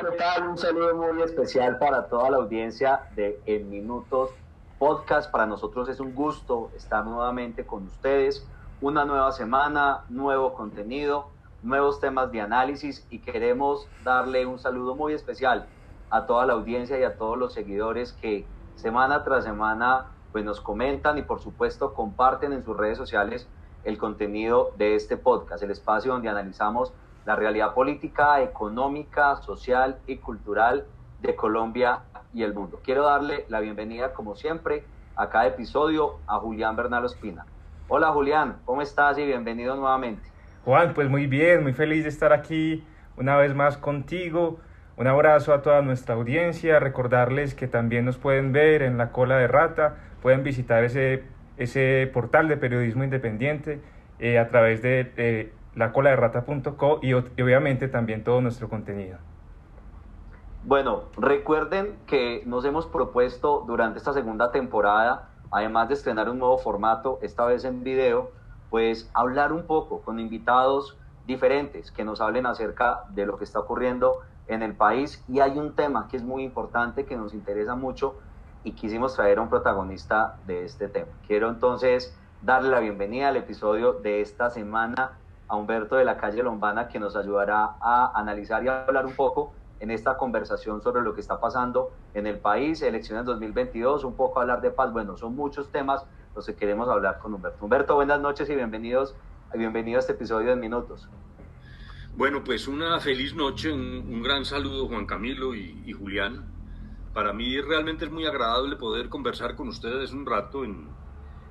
[0.00, 0.48] ¿qué tal?
[0.48, 4.30] Un saludo muy especial para toda la audiencia de En Minutos
[4.78, 5.30] Podcast.
[5.30, 8.46] Para nosotros es un gusto estar nuevamente con ustedes.
[8.80, 11.28] Una nueva semana, nuevo contenido,
[11.62, 15.66] nuevos temas de análisis y queremos darle un saludo muy especial
[16.08, 18.46] a toda la audiencia y a todos los seguidores que
[18.76, 23.48] semana tras semana pues nos comentan y por supuesto comparten en sus redes sociales
[23.84, 26.94] el contenido de este podcast, el espacio donde analizamos
[27.30, 30.84] la realidad política, económica, social y cultural
[31.22, 32.00] de Colombia
[32.34, 32.80] y el mundo.
[32.82, 34.82] Quiero darle la bienvenida, como siempre,
[35.14, 37.46] a cada episodio a Julián Bernal Espina.
[37.86, 40.28] Hola Julián, ¿cómo estás y bienvenido nuevamente?
[40.64, 42.84] Juan, pues muy bien, muy feliz de estar aquí
[43.16, 44.58] una vez más contigo.
[44.96, 49.36] Un abrazo a toda nuestra audiencia, recordarles que también nos pueden ver en la cola
[49.36, 51.22] de rata, pueden visitar ese,
[51.58, 53.80] ese portal de periodismo independiente
[54.18, 59.18] eh, a través de eh, rata.co y, y obviamente también todo nuestro contenido.
[60.62, 66.58] Bueno, recuerden que nos hemos propuesto durante esta segunda temporada, además de estrenar un nuevo
[66.58, 68.30] formato, esta vez en video,
[68.68, 73.60] pues hablar un poco con invitados diferentes que nos hablen acerca de lo que está
[73.60, 75.24] ocurriendo en el país.
[75.28, 78.16] Y hay un tema que es muy importante, que nos interesa mucho
[78.62, 81.10] y quisimos traer a un protagonista de este tema.
[81.26, 85.12] Quiero entonces darle la bienvenida al episodio de esta semana
[85.50, 89.14] a Humberto de la calle Lombana, que nos ayudará a analizar y a hablar un
[89.14, 94.14] poco en esta conversación sobre lo que está pasando en el país, elecciones 2022, un
[94.14, 94.92] poco hablar de paz.
[94.92, 97.64] Bueno, son muchos temas los que queremos hablar con Humberto.
[97.64, 99.16] Humberto, buenas noches y bienvenidos,
[99.52, 101.08] bienvenido a este episodio de Minutos.
[102.16, 106.44] Bueno, pues una feliz noche, un, gran saludo Juan Camilo y, Julián.
[107.12, 110.86] Para mí realmente es muy agradable poder conversar con ustedes un rato en,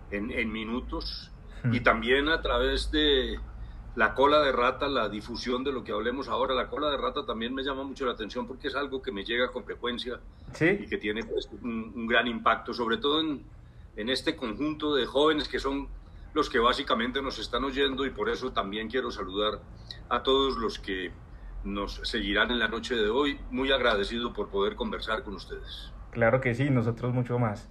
[0.10, 1.34] en minutos
[1.66, 3.40] y también a través de,
[3.96, 7.26] la cola de rata, la difusión de lo que hablemos ahora, la cola de rata
[7.26, 10.20] también me llama mucho la atención porque es algo que me llega con frecuencia
[10.60, 13.44] y que tiene pues, un, gran impacto, sobre todo en,
[13.96, 15.88] en, este conjunto de jóvenes que son
[16.34, 19.60] los que básicamente nos están oyendo y por eso también quiero saludar
[20.10, 21.12] a todos los que
[21.64, 23.40] nos seguirán en la noche de hoy.
[23.52, 25.92] Muy agradecido por poder conversar con ustedes.
[26.12, 27.68] Claro que sí, nosotros mucho más.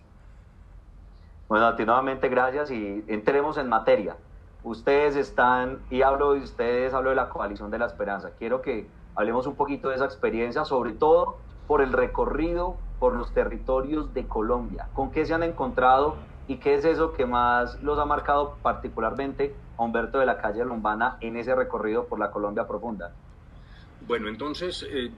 [1.48, 4.16] Bueno, a ti nuevamente gracias y entremos en materia
[4.62, 8.30] ustedes están, y hablo de ustedes, hablo de la coalición de la esperanza.
[8.38, 13.32] Quiero que hablemos un poquito de esa experiencia, sobre todo por el recorrido por los
[13.32, 14.88] territorios de Colombia.
[14.94, 16.16] ¿Con qué se han encontrado
[16.48, 20.64] y qué es eso que más los ha marcado particularmente a Humberto de la Calle
[20.64, 23.12] Lombana en ese recorrido por la Colombia profunda?
[24.06, 25.10] Bueno, entonces, eh,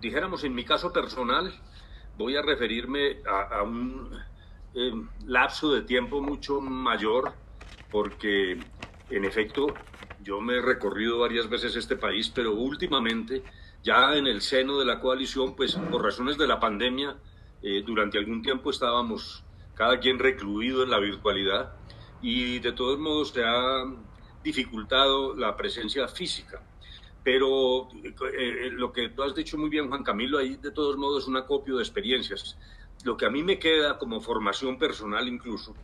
[0.00, 1.52] dijéramos en mi caso personal,
[2.18, 4.10] voy a referirme a, un
[4.74, 4.92] eh,
[5.26, 7.32] lapso de tiempo mucho mayor
[7.90, 8.58] porque
[9.10, 9.74] en efecto
[10.22, 13.42] yo me he recorrido varias veces este país, pero últimamente,
[13.82, 17.16] ya en el seno de la coalición, pues por razones de la pandemia,
[17.62, 19.44] eh, durante algún tiempo estábamos
[19.74, 21.72] cada quien recluido en la virtualidad
[22.20, 23.84] y de todos modos se ha
[24.42, 26.62] dificultado la presencia física.
[27.24, 30.96] Pero eh, eh, lo que tú has dicho muy bien, Juan Camilo, ahí de todos
[30.96, 32.56] modos un acopio de experiencias.
[33.04, 35.74] Lo que a mí me queda como formación personal incluso,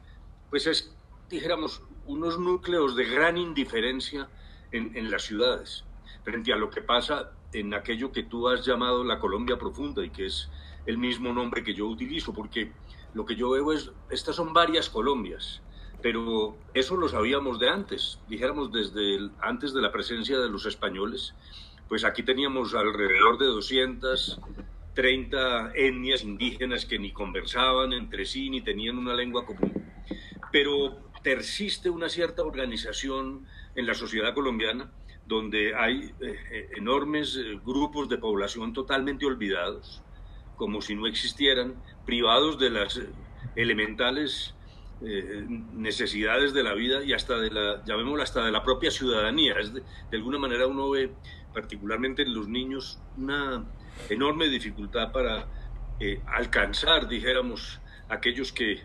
[0.51, 0.95] pues es
[1.29, 4.29] dijéramos, unos núcleos de gran indiferencia
[4.73, 5.85] en, las ciudades,
[6.25, 10.11] frente a lo que pasa en aquello que tú has llamado la Colombia profunda y
[10.11, 10.51] que es
[10.87, 12.73] el mismo nombre que yo utilizo, porque
[13.15, 15.62] lo que yo veo es, estas son varias Colombias,
[16.03, 21.37] pero eso lo sabíamos de antes, dijéramos desde antes de la presencia de los españoles,
[21.89, 28.99] pues aquí teníamos alrededor de 230 etnias indígenas que ni conversaban entre sí ni tenían
[28.99, 29.73] una lengua común.
[30.51, 34.93] Pero persiste una cierta organización en la sociedad colombiana
[35.27, 40.03] donde hay eh, eh, enormes eh, grupos de población totalmente olvidados,
[40.57, 41.75] como si no existieran,
[42.07, 43.01] privados de las
[43.57, 44.55] elementales
[45.75, 49.55] necesidades de la vida y hasta de la, llamémoslo, hasta de la propia ciudadanía.
[49.55, 51.11] de, de, alguna manera uno ve,
[51.53, 53.67] particularmente en los niños, una
[54.09, 55.47] enorme dificultad para
[56.26, 58.81] alcanzar, dijéramos, aquellos que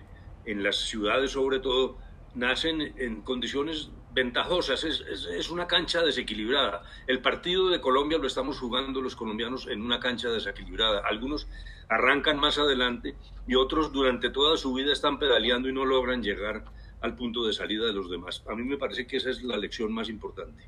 [0.45, 1.97] en las ciudades sobre todo
[2.35, 6.83] nacen en condiciones ventajosas, es, es, una cancha desequilibrada.
[7.07, 11.01] El partido de Colombia lo estamos jugando los colombianos en una cancha desequilibrada.
[11.07, 11.47] Algunos
[11.89, 13.15] arrancan más adelante
[13.47, 16.63] y otros durante toda su vida están pedaleando y no logran llegar
[17.01, 18.43] al punto de salida de los demás.
[18.49, 20.63] A mí me parece que esa es la lección más importante.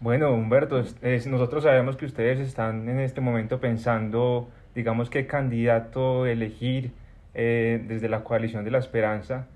[0.00, 0.82] Bueno, Humberto,
[1.26, 6.92] nosotros sabemos que ustedes están en este momento pensando, digamos, qué candidato elegir
[7.34, 9.46] eh, desde la coalición de la esperanza.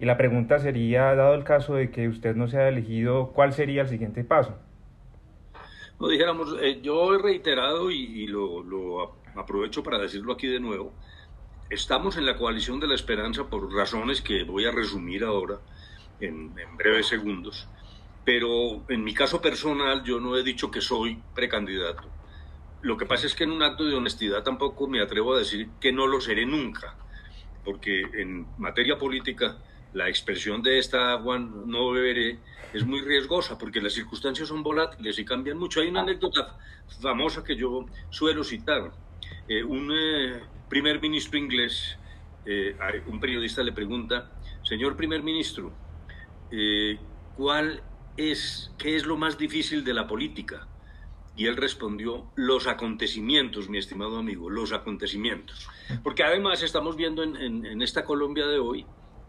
[0.00, 3.82] Y la pregunta sería, dado el caso de que usted no sea elegido, ¿cuál sería
[3.82, 4.56] el siguiente paso?
[5.98, 10.92] No dijéramos, eh, yo he reiterado y, lo, lo, aprovecho para decirlo aquí de nuevo,
[11.70, 15.56] estamos en la coalición de la esperanza por razones que voy a resumir ahora
[16.20, 17.68] en, en breves segundos,
[18.24, 22.04] pero en mi caso personal yo no he dicho que soy precandidato.
[22.82, 25.70] Lo que pasa es que en un acto de honestidad tampoco me atrevo a decir
[25.80, 26.94] que no lo seré nunca,
[27.64, 29.58] porque en materia política
[29.94, 32.38] la expresión de esta agua no beberé
[32.72, 35.80] es muy riesgosa porque las circunstancias son volátiles y cambian mucho.
[35.80, 36.58] Hay una anécdota
[37.00, 38.92] famosa que yo suelo citar.
[39.48, 41.98] Eh, un eh, primer ministro inglés,
[42.44, 42.76] eh,
[43.06, 44.30] un periodista le pregunta,
[44.62, 45.72] señor primer ministro,
[47.36, 47.82] ¿cuál
[48.16, 50.68] es, qué es lo más difícil de la política?
[51.36, 55.68] Y él respondió, los acontecimientos, mi estimado amigo, los acontecimientos.
[56.02, 58.84] Porque además estamos viendo en esta Colombia de hoy,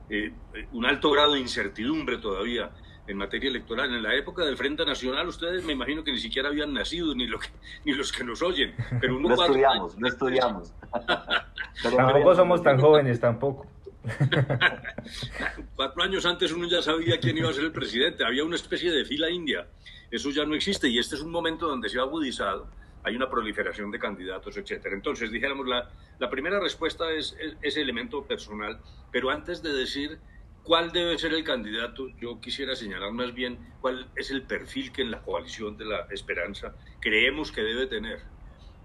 [0.09, 0.33] eh,
[0.73, 2.71] un alto grado de incertidumbre todavía
[3.07, 3.93] en materia electoral.
[3.93, 7.27] En la época del Frente Nacional, ustedes me imagino que ni siquiera habían nacido, ni,
[7.27, 7.39] lo
[7.85, 8.75] ni los que nos oyen.
[9.01, 10.73] Pero uno no estudiamos, no estudiamos.
[11.83, 13.67] tampoco somos tan jóvenes, tampoco.
[15.75, 18.23] Cuatro años antes uno ya sabía quién iba a ser el presidente.
[18.25, 19.67] Había una especie de fila india.
[20.09, 22.67] Eso ya no existe y este es un momento donde se ha agudizado
[23.09, 24.95] hay una proliferación de candidatos, etcétera.
[24.95, 25.89] Entonces, dijéramos, la,
[26.19, 28.79] la primera respuesta es ese elemento personal,
[29.11, 30.19] pero antes de decir
[30.63, 35.01] cuál debe ser el candidato, yo quisiera señalar más bien cuál es el perfil que
[35.01, 38.19] en la coalición de la esperanza creemos que debe tener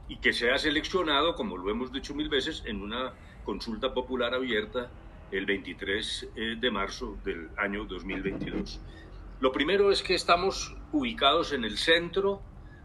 [0.08, 3.12] y que sea seleccionado, como lo hemos dicho mil veces, en una
[3.44, 4.90] consulta popular abierta
[5.32, 8.80] el 23 eh, de marzo del año 2022.
[9.40, 12.40] Lo primero es que estamos ubicados en el centro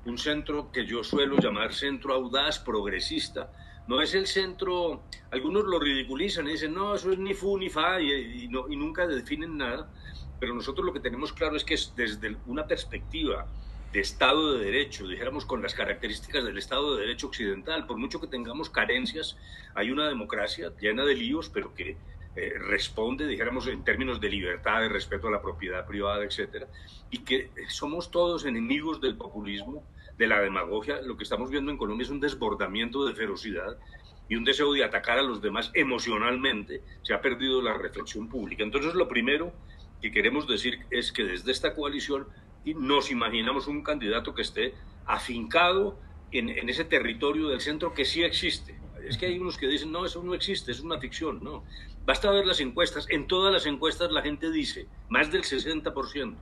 [0.09, 3.51] un centro que yo suelo llamar centro audaz, progresista.
[3.87, 7.69] No es el centro, algunos lo ridiculizan y dicen, no, eso es ni fu ni
[7.69, 9.91] fa y, no, y nunca definen nada,
[10.39, 13.47] pero nosotros lo que tenemos claro es que es desde una perspectiva
[13.91, 18.21] de Estado de Derecho, dijéramos con las características del Estado de Derecho occidental, por mucho
[18.21, 19.37] que tengamos carencias,
[19.73, 21.97] hay una democracia llena de líos, pero que
[22.35, 26.67] eh, responde, dijéramos, en términos de libertad, de respeto a la propiedad privada, etcétera,
[27.09, 29.83] y que somos todos enemigos del populismo,
[30.19, 31.01] de la demagogia.
[31.01, 33.79] Lo que estamos viendo en Colombia es un desbordamiento de ferocidad
[34.27, 36.83] y un deseo de atacar a los demás emocionalmente.
[37.01, 38.63] Se ha perdido la reflexión pública.
[38.63, 39.53] Entonces, lo primero
[40.01, 42.27] que queremos decir es que desde esta coalición
[42.65, 44.75] nos imaginamos un candidato que esté
[45.05, 45.97] afincado
[46.31, 48.77] en, en ese territorio del centro que sí existe.
[49.07, 51.41] Es que hay unos que dicen, no, eso no existe, es una ficción.
[51.41, 51.63] No,
[52.05, 53.07] basta ver las encuestas.
[53.09, 56.35] En todas las encuestas la gente dice, más del 60%,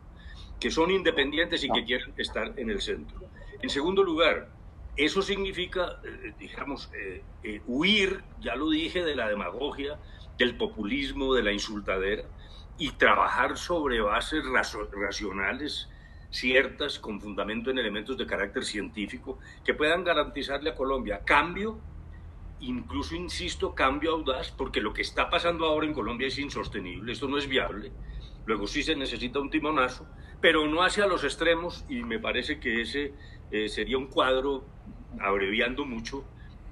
[0.59, 3.21] que son independientes y que quieren estar en el centro.
[3.61, 4.49] En segundo lugar,
[4.95, 9.99] eso significa, eh, digamos, eh, eh, huir, ya lo dije, de la demagogia,
[10.37, 12.23] del populismo, de la insultadera,
[12.77, 14.43] y trabajar sobre bases
[14.91, 15.89] racionales,
[16.29, 21.79] ciertas, con fundamento en elementos de carácter científico, que puedan garantizarle a Colombia cambio,
[22.59, 27.27] incluso, insisto, cambio audaz, porque lo que está pasando ahora en Colombia es insostenible, esto
[27.27, 27.91] no es viable.
[28.45, 30.07] Luego sí se necesita un timonazo,
[30.41, 33.13] pero no hacia los extremos, y me parece que ese
[33.51, 34.65] eh, sería un cuadro,
[35.19, 36.25] abreviando mucho,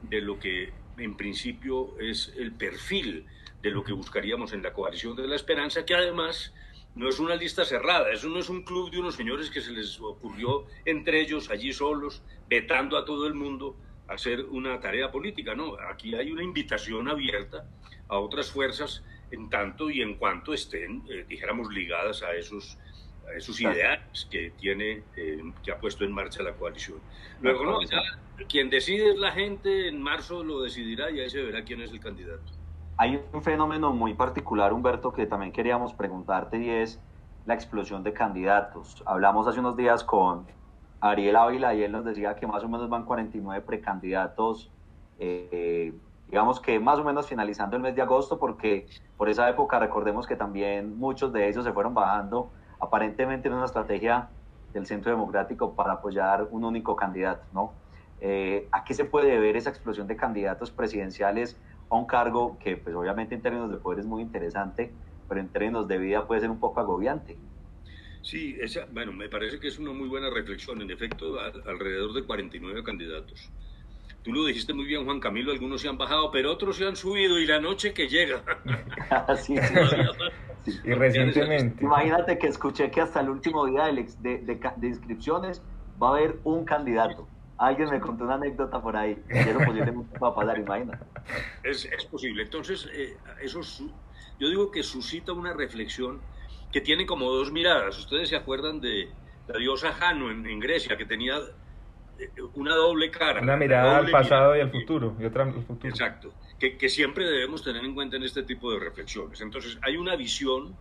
[0.04, 3.25] de lo que en principio es el perfil
[3.62, 6.54] de lo que buscaríamos en la coalición de la esperanza, que además
[6.95, 9.72] no es una lista cerrada, eso no es un club de unos señores que se
[9.72, 13.75] les ocurrió entre ellos, allí solos, vetando a todo el mundo
[14.07, 17.67] hacer una tarea política, no, aquí hay una invitación abierta
[18.08, 22.77] a otras fuerzas en tanto y en cuanto estén, eh, dijéramos, ligadas a esos
[23.36, 27.00] esos ideales que tiene, eh, que ha puesto en marcha la coalición.
[27.41, 27.79] Luego, no,
[28.48, 31.91] quien decide es la gente, en marzo lo decidirá y ahí se verá quién es
[31.91, 32.44] el candidato.
[32.98, 37.00] Hay un fenómeno muy particular, Humberto, que también queríamos preguntarte y es
[37.46, 39.03] la explosión de candidatos.
[39.05, 40.46] Hablamos hace unos días con
[41.01, 44.72] Ariel Ávila y él nos decía que más o menos van 49 precandidatos,
[45.20, 45.94] eh,
[46.27, 50.25] digamos que más o menos finalizando el mes de agosto, porque por esa época recordemos
[50.25, 54.29] que también muchos de ellos se fueron bajando aparentemente en una estrategia
[54.74, 57.74] del Centro Democrático para apoyar un único candidato, ¿no?
[58.20, 62.77] Eh, ¿A qué se puede ver esa explosión de candidatos presidenciales a un cargo que,
[62.77, 64.94] pues obviamente en términos de poder es muy interesante,
[65.27, 67.38] pero en términos de vida puede ser un poco agobiante?
[68.22, 70.82] Sí, esa, bueno, me parece que es una muy buena reflexión.
[70.82, 73.51] En efecto, alrededor de 49 candidatos.
[74.24, 76.96] Tú lo dijiste muy bien, Juan Camilo, algunos se han bajado, pero otros se han
[76.96, 78.44] subido y la noche que llega.
[79.38, 79.74] sí, sí.
[80.84, 81.84] Y recientemente.
[81.84, 85.62] Imagínate que escuché que hasta el último día de, de, de, inscripciones
[86.01, 87.27] va a haber un candidato.
[87.57, 89.17] Alguien me contó una anécdota por ahí.
[89.29, 91.05] Eso posiblemente va a pasar, imagínate.
[91.63, 92.43] Es, es posible.
[92.43, 93.62] Entonces, eh, eso
[94.39, 96.19] yo digo que suscita una reflexión
[96.72, 97.98] que tiene como dos miradas.
[97.98, 99.10] Ustedes se acuerdan de
[99.48, 101.39] la diosa Jano en, en Grecia, que tenía
[102.55, 103.41] una doble cara.
[103.41, 105.89] Una mirada al pasado y al futuro, y otra al futuro.
[105.89, 109.42] Exacto, que, siempre debemos tener en cuenta en este tipo de reflexiones.
[109.42, 110.76] Entonces, hay una visión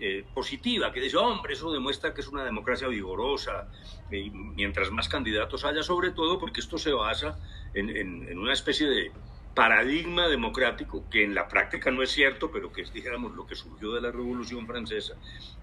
[0.00, 3.68] eh, positiva que dice, hombre, eso demuestra que es una democracia vigorosa,
[4.10, 7.38] y mientras más candidatos haya, sobre todo porque esto se basa
[7.74, 9.12] en, en, en una especie de
[9.54, 13.54] paradigma democrático, que en la práctica no es cierto, pero que es, dijéramos, lo que
[13.54, 15.14] surgió de la Revolución Francesa,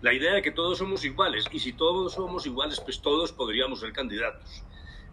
[0.01, 3.79] la idea de que todos somos iguales, y si todos somos iguales, pues todos podríamos
[3.79, 4.63] ser candidatos.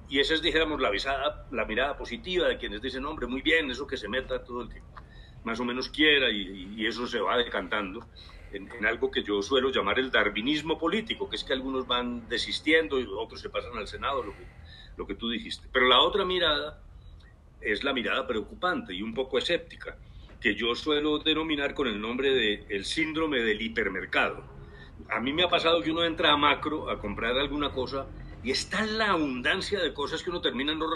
[0.08, 3.96] Y esa es, dijéramos, la, mirada positiva de quienes dicen, hombre, muy bien, eso que
[3.96, 4.80] se meta todo el que
[5.44, 8.06] más o menos quiera, y, eso se va decantando
[8.52, 12.28] en, en, algo que yo suelo llamar el darwinismo político, que es que algunos van
[12.28, 14.46] desistiendo y otros se pasan al Senado, lo que,
[14.96, 15.68] lo que tú dijiste.
[15.72, 16.80] Pero la otra mirada
[17.60, 19.96] es la mirada preocupante y un poco escéptica,
[20.40, 24.44] que yo suelo denominar con el nombre de el síndrome del hipermercado.
[25.10, 28.06] A mí me ha pasado que uno entra a macro a comprar alguna cosa
[28.46, 30.86] y está la abundancia de cosas que uno termina no,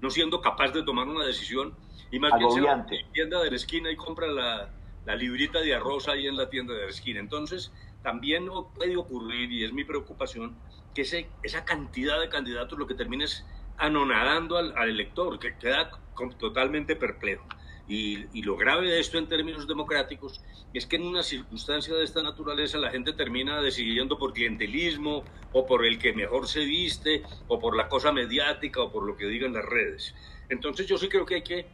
[0.00, 1.74] no siendo capaz de tomar una decisión
[2.12, 4.70] y más bien se va a la tienda de la esquina y compra la,
[5.04, 7.18] la librita de arroz ahí en la tienda de la esquina.
[7.18, 7.72] Entonces,
[8.04, 10.54] también puede ocurrir, y es mi preocupación,
[10.94, 13.44] que ese, esa cantidad de candidatos lo que termina es
[13.78, 15.90] anonadando al, al elector, que queda
[16.38, 17.44] totalmente perplejo.
[17.88, 20.40] Y, lo grave de esto en términos democráticos
[20.72, 25.66] es que en una circunstancia de esta naturaleza la gente termina decidiendo por clientelismo o
[25.66, 29.26] por el que mejor se viste o por la cosa mediática o por lo que
[29.26, 30.14] digan las redes.
[30.48, 31.66] Entonces yo sí creo que hay que,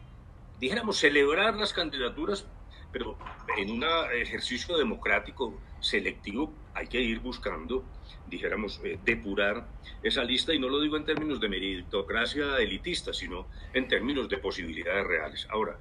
[0.58, 2.46] dijéramos, celebrar las candidaturas,
[2.92, 3.16] pero
[3.56, 3.84] en un
[4.14, 7.84] ejercicio democrático selectivo hay que ir buscando
[8.30, 9.66] dijéramos, eh, depurar
[10.02, 14.38] esa lista, y no lo digo en términos de meritocracia elitista, sino en términos de
[14.38, 15.46] posibilidades reales.
[15.50, 15.78] Ahora,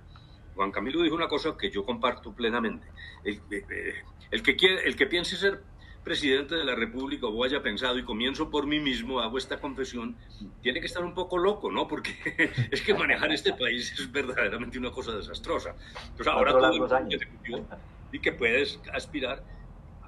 [0.57, 2.87] Juan Camilo dijo una cosa que yo comparto plenamente.
[3.23, 3.93] El, eh, eh,
[4.31, 5.61] el, que, quiere, el que piense ser
[6.03, 10.15] presidente de la República o haya pensado, y comienzo por mí mismo, hago esta confesión,
[10.61, 11.87] tiene que estar un poco loco, ¿no?
[11.87, 12.11] Porque
[12.71, 15.75] es que manejar este país es verdaderamente una cosa desastrosa.
[16.09, 17.63] Entonces ahora todo el
[18.11, 19.43] y que puedes aspirar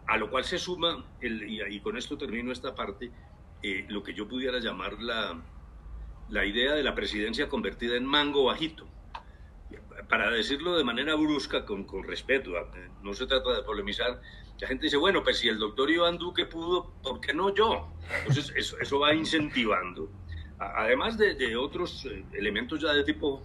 [0.07, 3.11] a lo cual se suma, el, y, y, con esto termino esta parte,
[3.61, 5.39] eh, lo que yo pudiera llamar la,
[6.29, 8.87] la idea de la presidencia convertida en mango bajito.
[10.09, 12.51] Para decirlo de manera brusca, con, con respeto,
[13.03, 14.19] no se trata de polemizar,
[14.59, 17.87] la gente dice, bueno, pues si el doctor Iván Duque pudo, ¿por qué no yo?
[18.19, 20.09] Entonces eso, va incentivando.
[20.57, 23.41] Además de, otros eh, elementos ya de tipo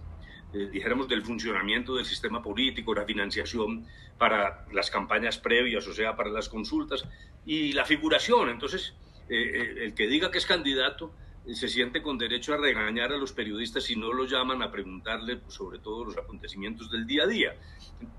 [0.55, 3.85] eh, dijéramos, del funcionamiento del sistema político, la financiación
[4.17, 7.05] para las campañas previas, o sea, para las consultas,
[7.45, 8.49] y la figuración.
[8.49, 8.93] Entonces,
[9.27, 11.11] eh, eh, el que diga que es candidato
[11.53, 15.41] se siente con derecho a regañar a los periodistas si no lo llaman a preguntarle
[15.47, 17.55] sobre todo los acontecimientos del día a día.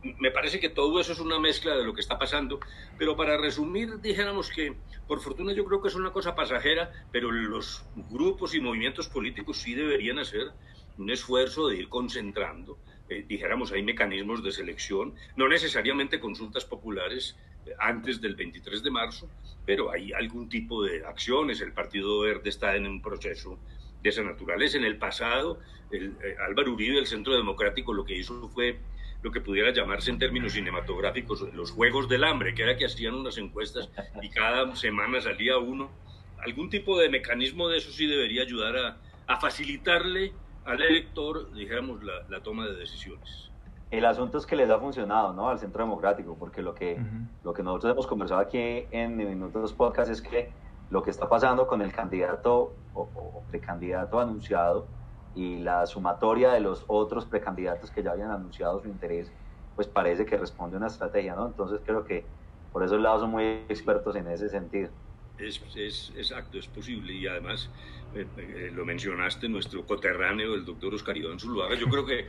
[0.03, 2.61] Me parece que todo eso es una mezcla de lo que está pasando,
[2.99, 4.77] pero para resumir, dijéramos que
[5.09, 9.59] por fortuna yo creo que es una cosa pasajera, pero los grupos y movimientos políticos
[9.59, 10.53] sí deberían hacer
[10.99, 12.79] un esfuerzo de ir concentrando,
[13.09, 18.91] eh, dijéramos, hay mecanismos de selección, no necesariamente consultas populares eh, antes del 23 de
[18.91, 19.31] marzo,
[19.65, 21.61] pero hay algún tipo de acciones.
[21.61, 23.59] El Partido Verde está en un proceso
[24.03, 24.77] de esa naturaleza.
[24.77, 25.61] En el pasado,
[25.93, 28.79] el, eh, Álvaro Uribe, el Centro Democrático, lo que hizo fue
[29.23, 33.15] lo que pudiera llamarse en términos cinematográficos los Juegos del Hambre, que era que hacían
[33.15, 33.89] unas encuestas
[34.21, 35.91] y cada semana salía uno.
[36.39, 40.33] Algún tipo de mecanismo de eso sí debería ayudar a, a facilitarle
[40.67, 43.51] al elector, dijéramos, la, la, toma de decisiones.
[43.91, 45.49] El asunto es que les ha funcionado, ¿no?
[45.49, 47.29] Al Centro Democrático, porque lo que, uh -huh.
[47.45, 50.51] lo que nosotros hemos conversado aquí en Minutos Podcast es que
[50.91, 54.87] lo que está pasando con el candidato o, o precandidato anunciado
[55.35, 59.31] y la sumatoria de los otros precandidatos que ya habían anunciado su interés,
[59.77, 61.47] pues parece que responde a una estrategia, ¿no?
[61.47, 62.25] Entonces creo que
[62.73, 64.91] por esos lados son muy expertos en ese sentido.
[65.39, 67.13] Es, es, exacto, es posible.
[67.13, 67.71] Y además,
[68.15, 72.27] eh, eh, lo mencionaste, nuestro coterráneo, el doctor Oscar Iván Zuluaga, yo creo que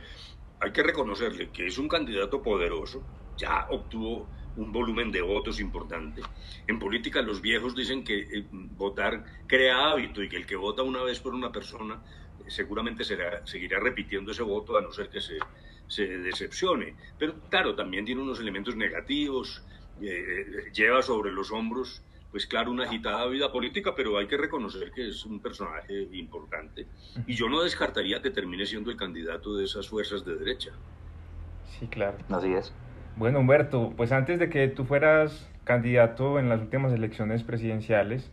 [0.60, 3.04] hay que reconocerle que es un candidato poderoso,
[3.36, 6.20] ya obtuvo un volumen de votos importante.
[6.66, 10.82] En política los viejos dicen que eh, votar crea hábito y que el que vota
[10.82, 12.02] una vez por una persona
[12.48, 15.38] seguramente será, seguirá repitiendo ese voto a no ser que se,
[15.86, 16.94] se decepcione.
[17.18, 19.62] Pero claro, también tiene unos elementos negativos,
[20.72, 25.08] lleva sobre los hombros pues claro, una agitada vida política, pero hay que reconocer que
[25.08, 26.86] es un personaje importante.
[27.26, 30.72] Y yo no descartaría que termine siendo el candidato de esas fuerzas de derecha.
[31.78, 32.18] Sí, claro.
[32.28, 32.72] Así es.
[33.16, 38.30] Bueno, Humberto, pues antes de que tú fueras candidato en las últimas elecciones presidenciales,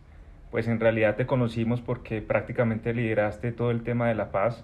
[0.52, 4.64] pues en realidad te conocimos porque prácticamente lideraste todo el tema de la paz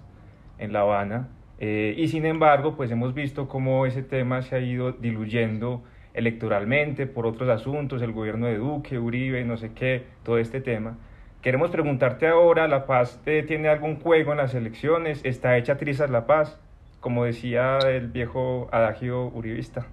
[0.58, 1.28] en La Habana.
[1.58, 5.82] Eh, y sin embargo, pues hemos visto cómo ese tema se ha ido diluyendo
[6.14, 10.98] electoralmente por otros asuntos, el gobierno de Duque, Uribe, no sé qué, todo este tema.
[11.42, 15.20] Queremos preguntarte ahora, ¿La Paz eh, tiene algún juego en las elecciones?
[15.24, 16.60] ¿Está hecha trizas La Paz?
[17.00, 19.88] Como decía el viejo adagio uribista.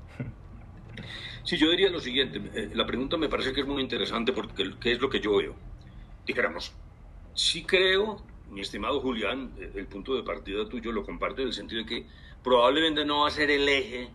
[1.43, 2.39] Sí, yo diría lo siguiente.
[2.53, 5.38] Eh, la pregunta me parece que es muy interesante porque ¿qué es lo que yo
[5.38, 5.55] veo?
[6.27, 6.75] Dijéramos,
[7.33, 8.21] sí creo,
[8.51, 11.88] mi estimado Julián, eh, el punto de partida tuyo lo comparto en el sentido de
[11.88, 12.05] que
[12.43, 14.09] probablemente no va a ser el eje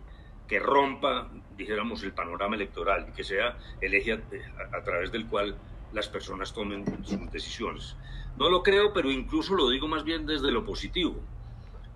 [0.47, 5.55] que rompa, dijéramos, el panorama electoral y que sea el eje a través del cual
[5.93, 7.95] las personas tomen sus decisiones.
[8.37, 11.15] No lo creo, pero incluso lo digo más bien desde lo positivo,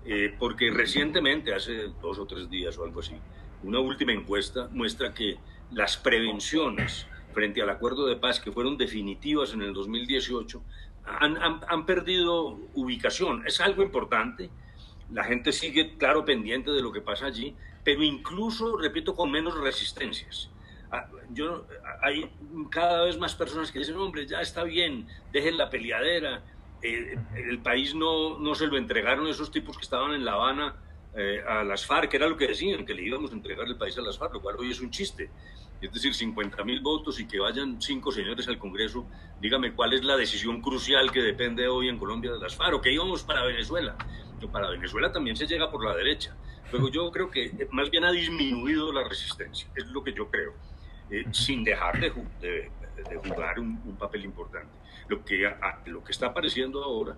[0.05, 3.15] eh, porque recientemente, hace dos o tres días o algo así,
[3.63, 5.37] una última encuesta muestra que
[5.71, 10.63] las prevenciones frente al acuerdo de paz que fueron definitivas en el 2018
[11.05, 13.45] han, han, han perdido ubicación.
[13.45, 14.49] Es algo importante.
[15.11, 19.57] La gente sigue, claro, pendiente de lo que pasa allí, pero incluso, repito, con menos
[19.59, 20.49] resistencias.
[20.91, 21.67] Ah, yo,
[22.01, 22.29] hay
[22.71, 26.43] cada vez más personas que dicen, hombre, ya está bien, dejen la peleadera.
[26.81, 30.75] Eh, el país no, no se lo entregaron esos tipos que estaban en La Habana
[31.15, 33.77] eh, a las FARC, que era lo que decían, que le íbamos a entregar el
[33.77, 35.29] país a las FARC, lo cual hoy es un chiste.
[35.81, 39.05] Es decir, 50 mil votos y que vayan cinco señores al Congreso.
[39.39, 42.81] Dígame cuál es la decisión crucial que depende hoy en Colombia de las FARC, o
[42.81, 43.95] que íbamos para Venezuela.
[44.47, 46.35] Para Venezuela también se llega por la derecha.
[46.71, 50.53] Luego yo creo que más bien ha disminuido la resistencia, es lo que yo creo.
[51.11, 54.71] Eh, sin dejar de, jugar un, papel importante.
[55.07, 55.51] Lo que,
[55.85, 57.17] lo que está apareciendo ahora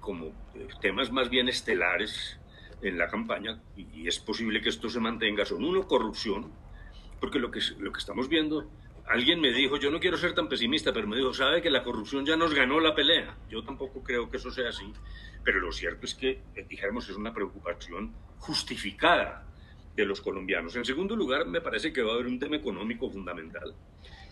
[0.00, 2.38] como eh, temas más bien estelares
[2.82, 6.50] en la campaña, y, es posible que esto se mantenga, son uno, corrupción,
[7.20, 8.68] porque lo que, lo que estamos viendo,
[9.10, 11.82] alguien me dijo, yo no quiero ser tan pesimista, pero me dijo, sabe que la
[11.82, 13.36] corrupción ya nos ganó la pelea.
[13.48, 14.92] Yo tampoco creo que eso sea así,
[15.42, 19.46] pero lo cierto es que, eh, dijéramos, es una preocupación justificada
[19.96, 20.76] de los colombianos.
[20.76, 23.74] En segundo lugar, me parece que va a haber un tema económico fundamental,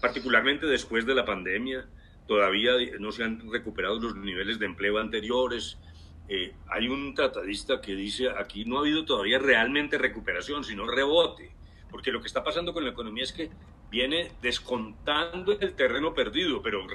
[0.01, 1.89] particularmente después de la pandemia.
[2.29, 5.77] Todavía no se han recuperado los niveles de empleo anteriores.
[6.29, 11.51] Eh, hay un tratadista que dice aquí no ha habido todavía realmente recuperación, sino rebote,
[11.91, 13.51] porque lo que está pasando con la economía es que
[13.91, 16.87] viene descontando el terreno perdido, pero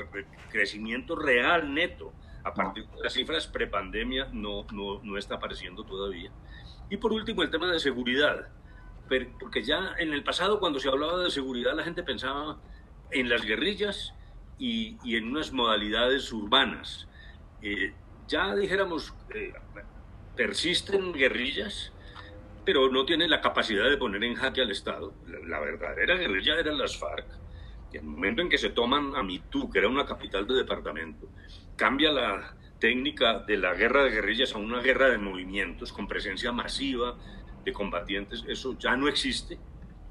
[0.51, 6.31] crecimiento real neto a partir de las cifras prepandemia no, no, no está apareciendo todavía.
[6.89, 8.49] Y por último, el tema de seguridad
[9.39, 12.57] porque ya en el pasado cuando se hablaba de seguridad la gente pensaba
[13.11, 14.13] en las guerrillas
[14.57, 17.07] y, en unas modalidades urbanas.
[17.61, 17.93] Eh,
[18.27, 19.53] ya dijéramos, eh,
[20.35, 21.91] persisten guerrillas,
[22.65, 25.13] pero no tienen la capacidad de poner en jaque al Estado.
[25.47, 27.27] La, verdadera guerrilla eran las FARC.
[27.91, 31.29] Y el momento en que se toman a Mitú, que era una capital de departamento,
[31.75, 36.51] cambia la técnica de la guerra de guerrillas a una guerra de movimientos con presencia
[36.51, 37.17] masiva
[37.63, 39.57] de combatientes, eso ya no existe.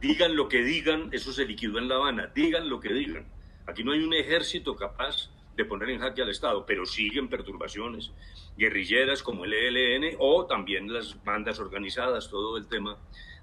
[0.00, 3.26] Digan lo que digan, eso se liquidó en La Habana, digan lo que digan.
[3.66, 5.30] Aquí no hay un ejército capaz
[5.62, 8.10] de poner en jaque al Estado, pero siguen perturbaciones
[8.56, 12.98] guerrilleras como el ELN o también las bandas organizadas, todo el tema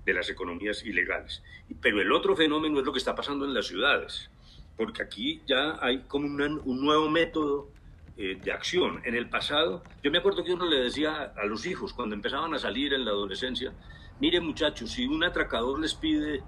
[0.06, 1.44] de las economías ilegales.
[1.82, 4.30] Pero el otro fenómeno es lo que está pasando en las ciudades,
[4.78, 7.70] porque aquí ya hay como un nuevo método
[8.18, 9.02] eh, de acción.
[9.06, 12.54] En el pasado, yo me acuerdo que uno le decía a los hijos cuando empezaban
[12.54, 13.74] a salir en la adolescencia,
[14.20, 16.44] Mire muchachos, si un atracador les pide,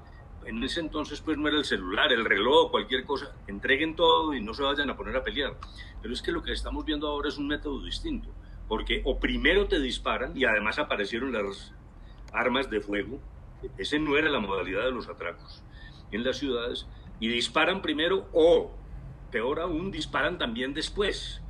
[0.51, 4.41] en ese entonces pues no era el celular, el reloj, cualquier cosa, entreguen todo y
[4.41, 5.55] no se vayan a poner a pelear.
[6.01, 8.29] Pero es que lo que estamos viendo ahora es un método distinto,
[8.67, 11.73] porque o primero te disparan y además aparecieron las
[12.33, 13.19] armas de fuego,
[13.77, 15.63] ese no era la modalidad de los atracos
[16.11, 16.85] en las ciudades,
[17.21, 18.71] y disparan primero o,
[19.31, 21.41] peor aún, disparan también después.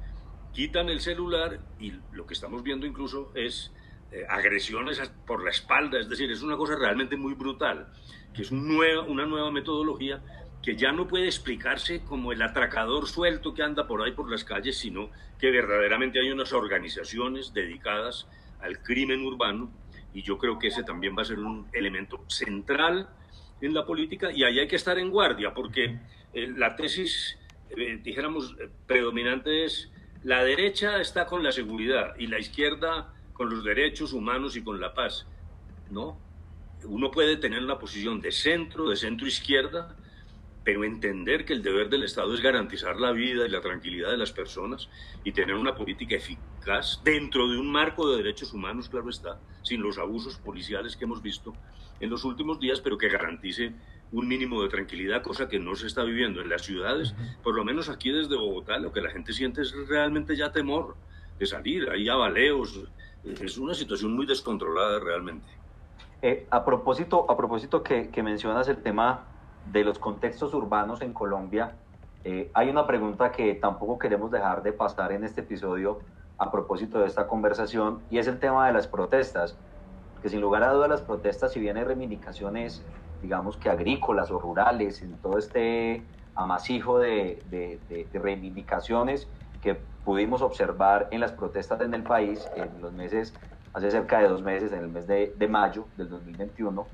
[0.54, 3.72] Quitan el celular y lo que estamos viendo incluso es
[4.12, 7.88] eh, agresiones por la espalda, es decir, es una cosa realmente muy brutal,
[8.34, 10.21] que es una nueva metodología
[10.62, 14.43] que ya no puede explicarse como el atracador suelto que anda por ahí por las
[14.43, 18.28] calles, sino que verdaderamente hay unas organizaciones dedicadas
[18.60, 19.71] al crimen urbano
[20.13, 23.10] y yo creo que ese también va a ser un elemento central
[23.60, 26.00] en la política y ahí hay que estar en guardia porque
[26.34, 27.38] eh, la tesis,
[27.69, 29.91] eh, dijéramos, predominante es
[30.24, 34.80] la derecha está con la seguridad y la izquierda con los derechos humanos y con
[34.80, 35.28] la paz.
[35.89, 36.17] No,
[36.86, 39.96] uno puede tener una posición de centro, de centro izquierda,
[40.63, 44.17] pero entender que el deber del Estado es garantizar la vida y la tranquilidad de
[44.17, 44.89] las personas
[45.24, 49.82] y tener una política eficaz dentro de un marco de derechos humanos, claro está, sin
[49.82, 51.54] los abusos policiales que hemos visto
[52.00, 53.74] en los últimos días, pero que garantice
[54.12, 57.63] un mínimo de tranquilidad, cosa que no se está viviendo en las ciudades, por lo
[57.63, 60.96] menos aquí desde Bogotá, lo que la gente siente es realmente ya temor
[61.39, 62.84] de salir, hay abaleos,
[63.24, 65.48] es una situación muy descontrolada realmente.
[66.22, 69.26] Eh, a propósito, a propósito que, mencionas el tema
[69.72, 71.76] de los contextos urbanos en Colombia,
[72.24, 76.02] Eh, hay una pregunta que tampoco queremos dejar de pasar en este episodio
[76.38, 79.58] a propósito de esta conversación y es el tema de las protestas,
[80.22, 82.84] que sin lugar a dudas las protestas, si bien hay reivindicaciones,
[83.24, 86.04] digamos que agrícolas o rurales, en todo este
[86.36, 89.28] amasijo de, de, reivindicaciones
[89.62, 93.34] que pudimos observar en las protestas en el país en los meses,
[93.74, 96.88] hace cerca de dos meses, en el mes de, de mayo del 2021.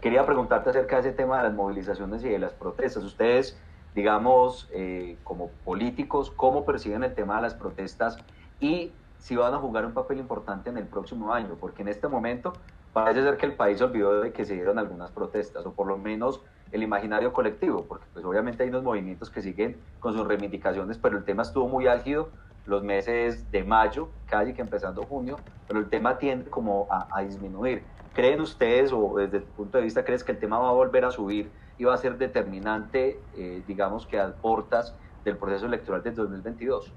[0.00, 3.04] Quería preguntarte acerca de ese tema de las movilizaciones y de las protestas.
[3.04, 3.56] Ustedes
[3.94, 8.18] digamos, eh, como políticos, cómo perciben el tema de las protestas
[8.60, 12.08] y si van a jugar un papel importante en el próximo año, porque en este
[12.08, 12.52] momento
[12.92, 15.98] parece ser que el país olvidó de que se dieron algunas protestas, o por lo
[15.98, 16.40] menos
[16.72, 21.18] el imaginario colectivo, porque pues obviamente hay unos movimientos que siguen con sus reivindicaciones, pero
[21.18, 22.30] el tema estuvo muy álgido
[22.66, 27.82] los meses de mayo, casi que empezando junio, pero el tema tiende como a, disminuir.
[28.14, 31.04] ¿Creen ustedes, o desde tu punto de vista, crees que el tema va a volver
[31.04, 36.14] a subir iba a ser determinante, eh, digamos que a portas del proceso electoral del
[36.14, 36.92] 2022?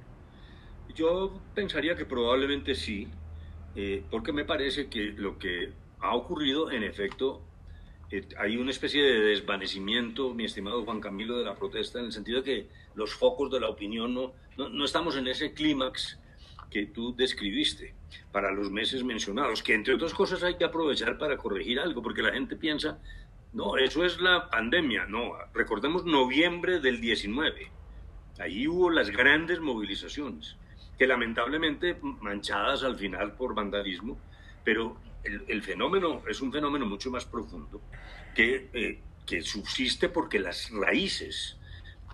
[0.94, 3.10] Yo pensaría que probablemente sí,
[3.76, 7.42] eh, porque me parece que lo que ha ocurrido, en efecto,
[8.12, 12.12] eh, hay una especie de desvanecimiento, mi estimado Juan Camilo, de la protesta, en el
[12.12, 16.20] sentido de que los focos de la opinión no, no, no estamos en ese clímax
[16.70, 17.94] que tú describiste
[18.32, 22.22] para los meses mencionados, que entre otras cosas hay que aprovechar para corregir algo, porque
[22.22, 23.00] la gente piensa
[23.56, 25.32] no, eso es la pandemia, no.
[25.54, 27.72] Recordemos noviembre del 19.
[28.38, 30.58] Ahí hubo las grandes movilizaciones,
[30.98, 34.20] que lamentablemente manchadas al final por vandalismo,
[34.66, 34.98] pero
[35.48, 37.82] el, fenómeno es un fenómeno mucho más profundo
[38.36, 41.58] que, eh, que subsiste porque las raíces,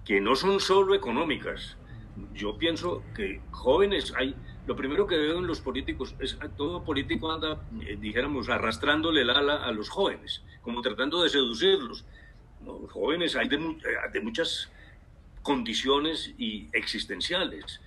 [0.06, 1.78] que no son solo económicas,
[2.34, 4.36] yo pienso que jóvenes hay
[4.68, 9.30] lo primero que veo en los políticos es todo político anda, eh, dijéramos, arrastrándole el
[9.30, 12.06] ala a los jóvenes, como tratando de seducirlos.
[12.64, 13.80] Los jóvenes hay de, eh,
[14.14, 14.72] de muchas
[15.42, 17.82] condiciones y existenciales.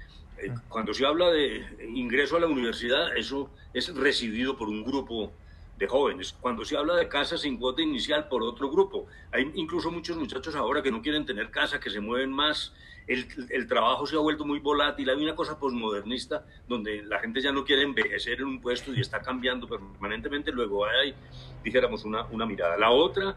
[0.44, 5.33] Eh, cuando se habla de ingreso a la universidad, eso es recibido por un grupo
[5.78, 6.35] de jóvenes.
[6.40, 10.54] Cuando se habla de casa sin cuota inicial por otro grupo, hay incluso muchos muchachos
[10.54, 12.72] ahora que no quieren tener casa, que se mueven más.
[13.07, 17.52] El, trabajo se ha vuelto muy volátil, hay una cosa posmodernista donde la gente ya
[17.52, 21.14] no quiere envejecer en un puesto y está cambiando permanentemente, luego hay,
[21.62, 22.78] dijéramos, una, una mirada.
[22.78, 23.37] La otra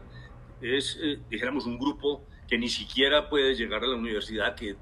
[0.62, 4.76] es, eh, dijéramos, un grupo que ni siquiera puede llegar a la universidad, que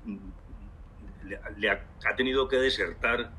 [1.27, 3.33] le, ha, tenido que desertar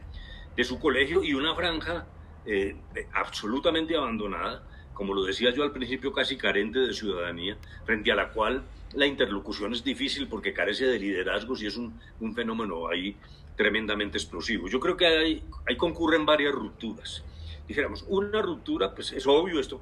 [0.55, 2.05] de su colegio y una franja
[2.45, 2.75] eh,
[3.13, 8.29] absolutamente abandonada, como lo decía yo al principio, casi carente de ciudadanía, frente a la
[8.29, 13.15] cual la interlocución es difícil porque carece de liderazgos y es un, un fenómeno ahí
[13.55, 14.69] tremendamente explosivo.
[14.69, 17.23] Yo creo que ahí, ahí concurren varias rupturas.
[17.67, 19.81] Dijéramos, una ruptura, pues es obvio, esto,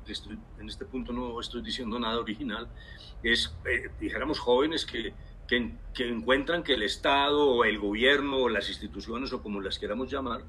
[0.59, 2.67] en este punto no estoy diciendo nada original,
[3.21, 5.13] es, eh, dijéramos, jóvenes que,
[5.47, 10.11] que, encuentran que el Estado o el gobierno o las instituciones o como las queramos
[10.11, 10.43] llamar,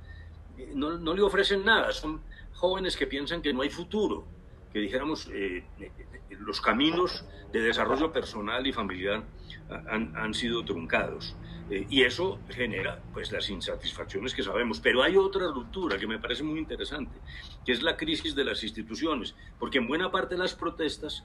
[0.59, 1.93] eh, no, no le ofrecen nada.
[1.93, 2.21] Son
[2.55, 4.25] jóvenes que piensan que no hay futuro,
[4.73, 5.65] que dijéramos, eh,
[6.41, 9.25] los caminos de desarrollo personal y familiar
[9.89, 11.37] han, han sido truncados.
[11.69, 14.81] Eh, y eso genera pues las insatisfacciones que sabemos.
[14.81, 17.19] Pero hay otra ruptura que me parece muy interesante,
[17.65, 21.25] que es la crisis de las instituciones, porque en buena parte las protestas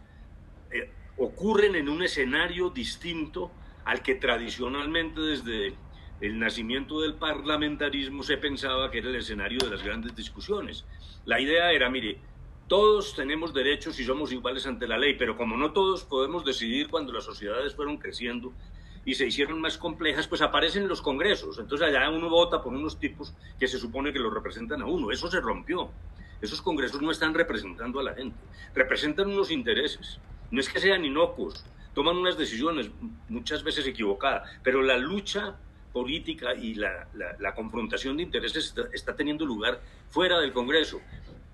[0.71, 3.51] eh, ocurren en un escenario distinto
[3.85, 5.73] al que tradicionalmente desde
[6.21, 10.85] el nacimiento del parlamentarismo se pensaba que era el escenario de las grandes discusiones.
[11.25, 12.19] La idea era, mire,
[12.67, 16.89] todos tenemos derechos y somos iguales ante la ley, pero como no todos podemos decidir
[16.89, 18.53] cuando las sociedades fueron creciendo
[19.03, 21.57] y se hicieron más complejas, pues aparecen los congresos.
[21.57, 25.11] Entonces allá uno vota por unos tipos que se supone que lo representan a uno.
[25.11, 25.89] Eso se rompió.
[26.41, 28.37] Esos congresos no están representando a la gente,
[28.73, 30.19] representan unos intereses.
[30.49, 32.89] No es que sean inocuos, toman unas decisiones
[33.29, 35.57] muchas veces equivocadas, pero la lucha
[35.91, 37.07] política y la,
[37.55, 41.01] confrontación de intereses está, teniendo lugar fuera del Congreso.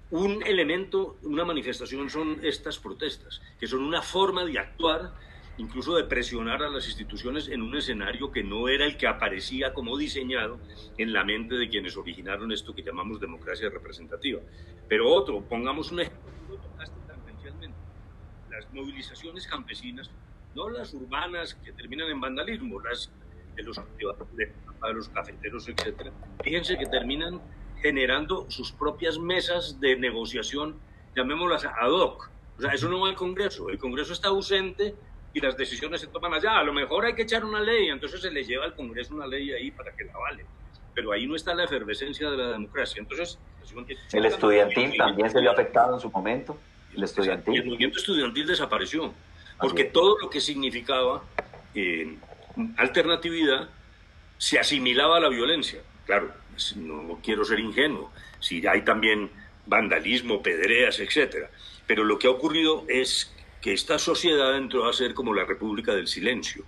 [0.10, 5.12] Un elemento, una manifestación son estas protestas, que son una forma de actuar,
[5.58, 9.74] incluso de presionar a las instituciones en un escenario que no era el que aparecía
[9.74, 10.60] como diseñado
[10.98, 14.40] en la mente de quienes originaron esto que llamamos democracia representativa.
[14.88, 16.38] Pero otro, pongamos un ejemplo,
[18.50, 20.10] las movilizaciones campesinas,
[20.56, 23.12] no las urbanas que terminan en vandalismo, las
[23.56, 23.80] de los,
[24.36, 24.54] de
[24.94, 26.12] los cafeteros, etc.
[26.44, 27.42] Fíjense que terminan
[27.82, 30.76] generando sus propias mesas de negociación,
[31.16, 32.30] llamémoslas ad hoc.
[32.58, 33.70] O sea, eso no va al Congreso.
[33.70, 34.96] El Congreso está ausente
[35.34, 36.58] y las decisiones se toman allá.
[36.58, 39.28] A lo mejor hay que echar una ley, entonces se le lleva al Congreso una
[39.28, 40.46] ley ahí para que la vale.
[40.94, 43.00] Pero ahí no está la efervescencia de la democracia.
[43.00, 43.38] Entonces,
[44.14, 46.58] el estudiantil también se vio afectado en su momento.
[46.96, 47.58] El estudiantil.
[47.58, 49.14] el movimiento estudiantil desapareció.
[49.60, 51.24] Porque todo lo que significaba
[51.74, 52.18] eh,
[52.78, 53.70] alternatividad
[54.38, 55.82] se asimilaba a la violencia.
[56.06, 56.32] Claro,
[56.76, 59.30] no quiero ser ingenuo, si hay también
[59.66, 61.48] vandalismo, pedreas, etc.
[61.86, 65.94] Pero lo que ha ocurrido es que esta sociedad entró a ser como la República
[65.94, 66.64] del Silencio.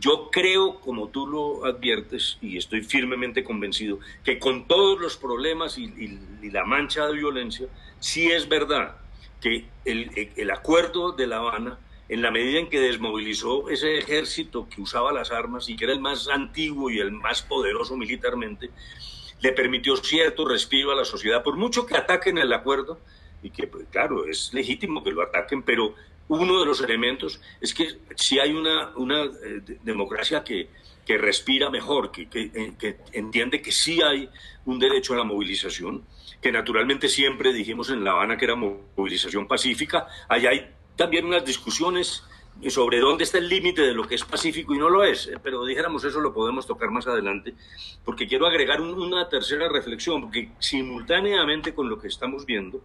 [0.00, 5.78] Yo creo, como tú lo adviertes, y estoy firmemente convencido, que con todos los problemas
[5.78, 6.18] y,
[6.50, 7.68] la mancha de violencia,
[8.00, 8.96] sí es verdad
[9.40, 14.68] que el, el acuerdo de La Habana en la medida en que desmovilizó ese ejército
[14.68, 18.70] que usaba las armas y que era el más antiguo y el más poderoso militarmente,
[19.40, 22.98] le permitió cierto respiro a la sociedad, por mucho que ataquen el acuerdo,
[23.42, 25.94] y que, pues, claro, es legítimo que lo ataquen, pero
[26.28, 30.70] uno de los elementos es que si hay una, una eh, democracia que,
[31.04, 34.30] que, respira mejor, que, eh, que, entiende que sí hay
[34.64, 36.04] un derecho a la movilización,
[36.40, 41.44] que naturalmente siempre dijimos en La Habana que era movilización pacífica, allá hay también unas
[41.44, 42.24] discusiones
[42.68, 45.38] sobre dónde está el límite de lo que es pacífico y no lo es, eh,
[45.42, 47.54] pero dijéramos eso lo podemos tocar más adelante,
[48.04, 52.80] porque quiero agregar una tercera reflexión, porque simultáneamente con lo que estamos viendo,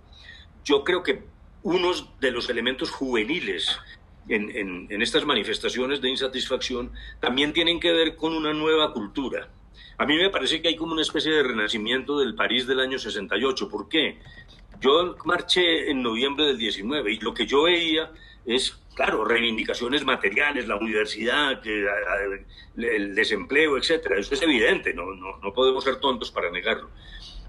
[0.64, 1.24] yo creo que
[1.64, 3.78] unos de los elementos juveniles
[4.28, 9.50] en, en, estas manifestaciones de insatisfacción también tienen que ver con una nueva cultura.
[9.98, 12.98] A mí me parece que hay como una especie de renacimiento del París del año
[12.98, 13.70] 68.
[13.70, 14.20] ¿Por qué?
[14.80, 18.12] Yo marché en noviembre del 19 y lo que yo veía
[18.46, 21.62] es, claro, reivindicaciones materiales, la universidad,
[22.78, 24.18] el desempleo, etcétera.
[24.18, 26.90] Eso es evidente, no, no, no podemos ser tontos para negarlo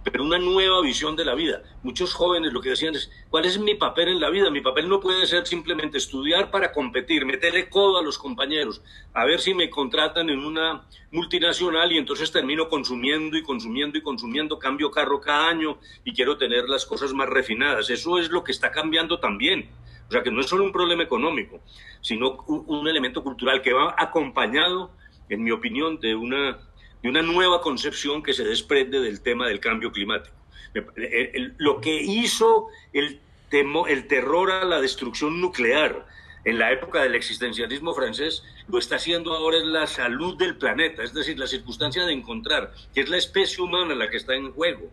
[0.03, 1.63] pero una nueva visión de la vida.
[1.83, 4.51] Muchos jóvenes lo que decían es, ¿cuál es mi papel en la vida?
[4.51, 8.83] Mi papel no puede ser simplemente estudiar para competir, meterle codo a los compañeros,
[9.13, 14.03] a ver si me contratan en una multinacional y entonces termino consumiendo y consumiendo y
[14.03, 17.91] consumiendo, cambio carro cada año y quiero tener las cosas más refinadas.
[17.91, 19.71] Eso es lo que está cambiando también.
[20.09, 21.61] O sea que no es solo un problema económico,
[22.01, 24.91] sino un elemento cultural que va acompañado,
[25.29, 26.59] en mi opinión, de una
[27.03, 30.37] de una nueva concepción que se desprende del tema del cambio climático.
[31.59, 36.07] Lo que hizo el, el terror a la destrucción nuclear
[36.45, 41.03] en la época del existencialismo francés, lo está haciendo ahora es la salud del planeta,
[41.03, 44.53] es decir, la circunstancia de encontrar que es la especie humana la que está en
[44.53, 44.91] juego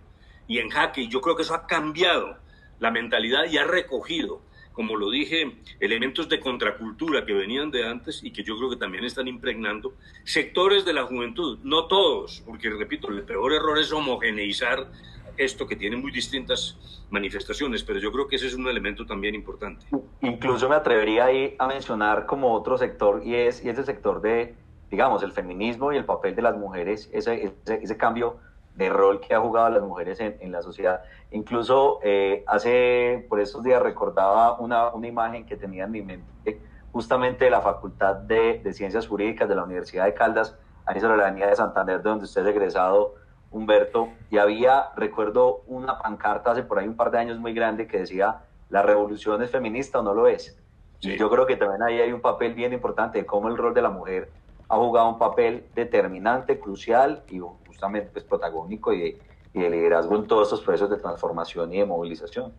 [0.47, 1.01] y en jaque.
[1.01, 2.37] Y yo creo que eso ha cambiado
[2.79, 4.41] la mentalidad y ha recogido
[4.77, 8.75] como lo dije, elementos de contracultura que venían de antes y que yo creo que
[8.75, 13.91] también están impregnando sectores de la juventud, no todos, porque repito, el peor error es
[13.91, 14.91] homogeneizar
[15.35, 16.77] esto que tiene muy distintas
[17.09, 19.83] manifestaciones, pero yo creo que ese es un elemento también importante.
[20.21, 24.21] Incluso me atrevería ahí a mencionar como otro sector y es, y es el sector
[24.21, 24.53] de,
[24.91, 28.37] digamos, el feminismo y el papel de las mujeres, ese, ese, ese cambio
[28.77, 31.01] de rol que ha jugado las mujeres en, en la sociedad.
[31.31, 36.61] Incluso eh, hace, por estos días recordaba una, una, imagen que tenía en mi mente
[36.91, 41.17] justamente de la Facultad de, de, Ciencias Jurídicas de la Universidad de Caldas, ahí sobre
[41.17, 43.15] la de Santander, de donde usted es egresado,
[43.51, 47.87] Humberto, y había, recuerdo, una pancarta hace por ahí un par de años muy grande
[47.87, 50.57] que decía, ¿la revolución es feminista o no lo es?
[50.99, 53.73] Y yo creo que también ahí hay un papel bien importante de cómo el rol
[53.73, 54.29] de la mujer
[54.69, 57.39] ha jugado un papel determinante, crucial y
[57.77, 59.15] justamente pues, protagónico y
[59.53, 62.53] de, liderazgo en todos estos procesos de transformación y de movilización.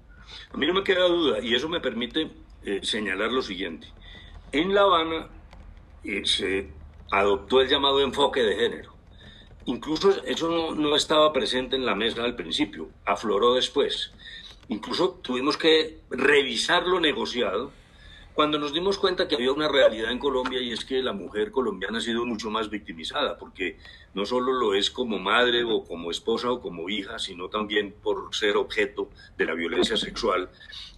[0.52, 2.30] A mí no me queda duda y eso me permite
[2.64, 3.88] eh, señalar lo siguiente.
[4.52, 5.28] En La Habana
[6.04, 6.70] eh, se
[7.10, 8.92] adoptó el llamado enfoque de género.
[9.66, 14.12] Incluso eso no, no, estaba presente en la mesa al principio, afloró después.
[14.68, 17.70] Incluso tuvimos que revisar lo negociado
[18.38, 21.50] cuando nos dimos cuenta que había una realidad en Colombia y es que la mujer
[21.50, 23.78] colombiana ha sido mucho más victimizada, porque
[24.14, 28.32] no solo lo es como madre o como esposa o como hija, sino también por
[28.32, 30.50] ser objeto de la violencia sexual.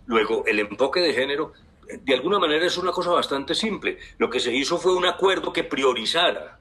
[0.05, 1.55] Luego, el enfoque de género,
[2.03, 3.97] de alguna manera es una cosa bastante simple.
[4.19, 6.61] Lo que se hizo fue un acuerdo que priorizara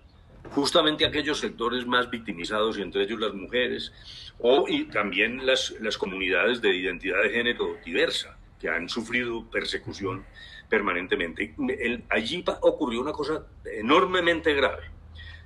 [0.52, 3.92] justamente aquellos sectores más victimizados, y entre ellos las mujeres,
[4.40, 10.26] o y también las, las comunidades de identidad de género diversa, que han sufrido persecución
[10.70, 11.56] permanentemente.
[12.10, 14.84] allí ocurrió una cosa enormemente grave,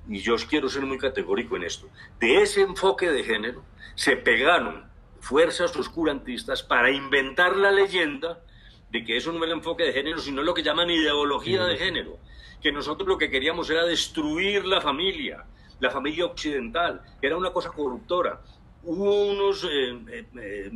[0.08, 1.88] y yo quiero ser muy categórico en esto.
[2.20, 3.64] De ese enfoque de género
[3.96, 4.86] se pegaron
[5.20, 8.42] fuerzas oscurantistas para inventar la leyenda
[8.90, 11.78] de que eso no era el enfoque de género, sino lo que llaman ideología de
[11.78, 12.20] género,
[12.62, 15.46] que nosotros lo que queríamos era destruir la familia,
[15.80, 18.42] la familia occidental, que era una cosa corruptora.
[18.86, 20.72] Hubo unos eh, eh,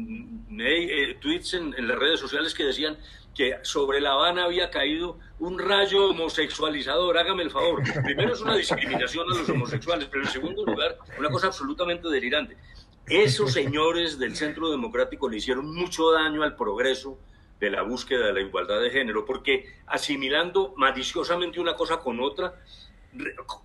[0.60, 2.98] eh, tweets en, en, las redes sociales que decían
[3.36, 7.18] que sobre La Habana había caído un rayo homosexualizador.
[7.18, 7.84] Hágame el favor.
[8.04, 12.56] Primero es una discriminación a los homosexuales, pero en segundo lugar, una cosa absolutamente delirante.
[13.08, 17.20] Esos señores del Centro Democrático le hicieron mucho daño al progreso
[17.60, 22.56] de la búsqueda de la igualdad de género, porque asimilando maliciosamente una cosa con otra,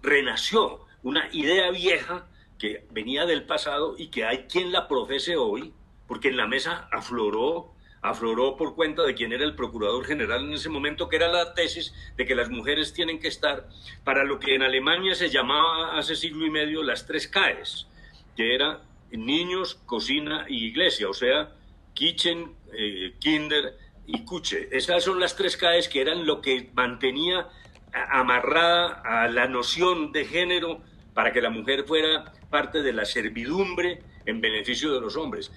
[0.02, 2.26] renació una idea vieja
[2.62, 5.72] que venía del pasado y que hay quien la profese hoy,
[6.06, 7.72] porque en la mesa afloró
[8.02, 11.54] afloró por cuenta de quien era el procurador general en ese momento, que era la
[11.54, 13.68] tesis de que las mujeres tienen que estar
[14.04, 17.88] para lo que en Alemania se llamaba hace siglo y medio las tres CAES,
[18.36, 21.52] que era niños, cocina y iglesia, o sea,
[21.94, 24.68] kitchen, eh, kinder y cuche.
[24.70, 27.48] Esas son las tres CAES que eran lo que mantenía
[27.92, 30.80] amarrada a la noción de género
[31.12, 35.50] para que la mujer fuera parte de la servidumbre en beneficio de los hombres.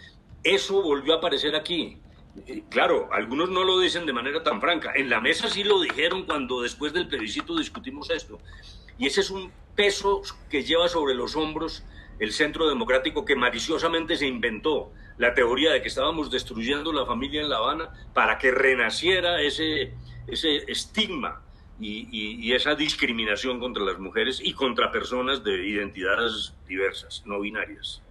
[0.44, 2.00] Eso volvió a aparecer aquí
[2.70, 4.92] claro, algunos no lo dicen de manera tan franca.
[4.96, 8.40] En la mesa sí lo dijeron cuando después del plebiscito discutimos esto.
[8.98, 11.84] Y ese es un peso que lleva sobre los hombros
[12.20, 17.42] el centro democrático que maliciosamente se inventó la teoría de que estábamos destruyendo la familia
[17.42, 19.94] en La Habana para que renaciera ese,
[20.28, 21.42] ese estigma
[21.80, 28.02] y, y, esa discriminación contra las mujeres y contra personas de identidades diversas, no binarias.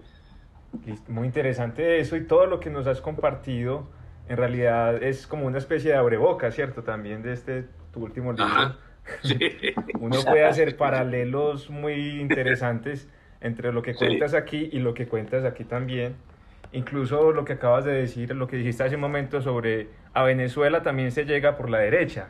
[1.08, 3.88] Muy interesante eso y todo lo que nos has compartido
[4.28, 6.82] en realidad es como una especie de abreboca, ¿cierto?
[6.82, 8.76] También de este tu último libro.
[10.00, 13.08] Uno puede hacer paralelos muy interesantes
[13.40, 16.16] entre lo que cuentas aquí y lo que cuentas aquí también.
[16.72, 20.82] Incluso lo que acabas de decir, lo que dijiste hace un momento sobre a Venezuela
[20.82, 22.28] también se llega por la derecha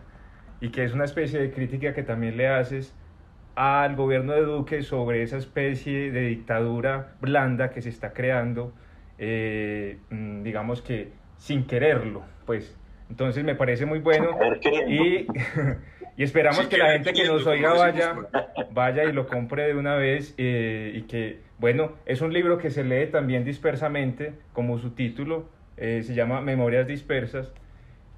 [0.60, 2.94] y que es una especie de crítica que también le haces
[3.54, 8.72] al gobierno de Duque sobre esa especie de dictadura blanda que se está creando,
[9.18, 12.76] eh, mm, digamos que sin quererlo, pues.
[13.10, 14.30] Entonces me parece muy bueno
[14.88, 15.26] y,
[16.16, 18.14] y esperamos que la gente que nos oiga vaya,
[18.72, 22.70] vaya y lo compre de una vez eh, y que, bueno, es un libro que
[22.70, 27.52] se lee también dispersamente, como su título, eh, se llama Memorias Dispersas.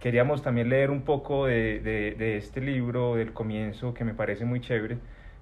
[0.06, 4.98] Queríamos también leer un poco de, este libro, del comienzo, que me parece muy chévere.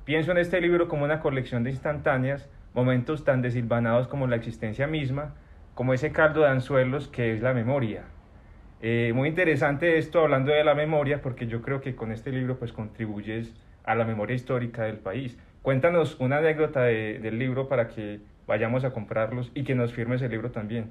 [0.07, 4.87] Pienso en este libro como una colección de instantáneas, momentos tan desilvanados como la existencia
[4.87, 5.35] misma,
[5.75, 8.05] como ese caldo de anzuelos que es la memoria.
[8.81, 12.59] Eh, muy interesante esto hablando de la memoria porque yo creo que con este libro
[12.59, 13.53] pues contribuyes
[13.85, 15.39] a la memoria histórica del país.
[15.61, 20.31] Cuéntanos una anécdota del libro para que vayamos a comprarlos y que nos firmes el
[20.31, 20.91] libro también.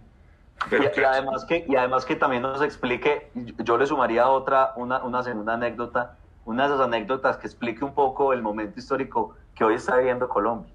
[0.71, 5.23] Y, además que, y además que también nos explique, yo le sumaría otra, una, una
[5.23, 9.75] segunda anécdota, una de esas anécdotas que explique un poco el momento histórico que hoy
[9.75, 10.73] está viviendo Colombia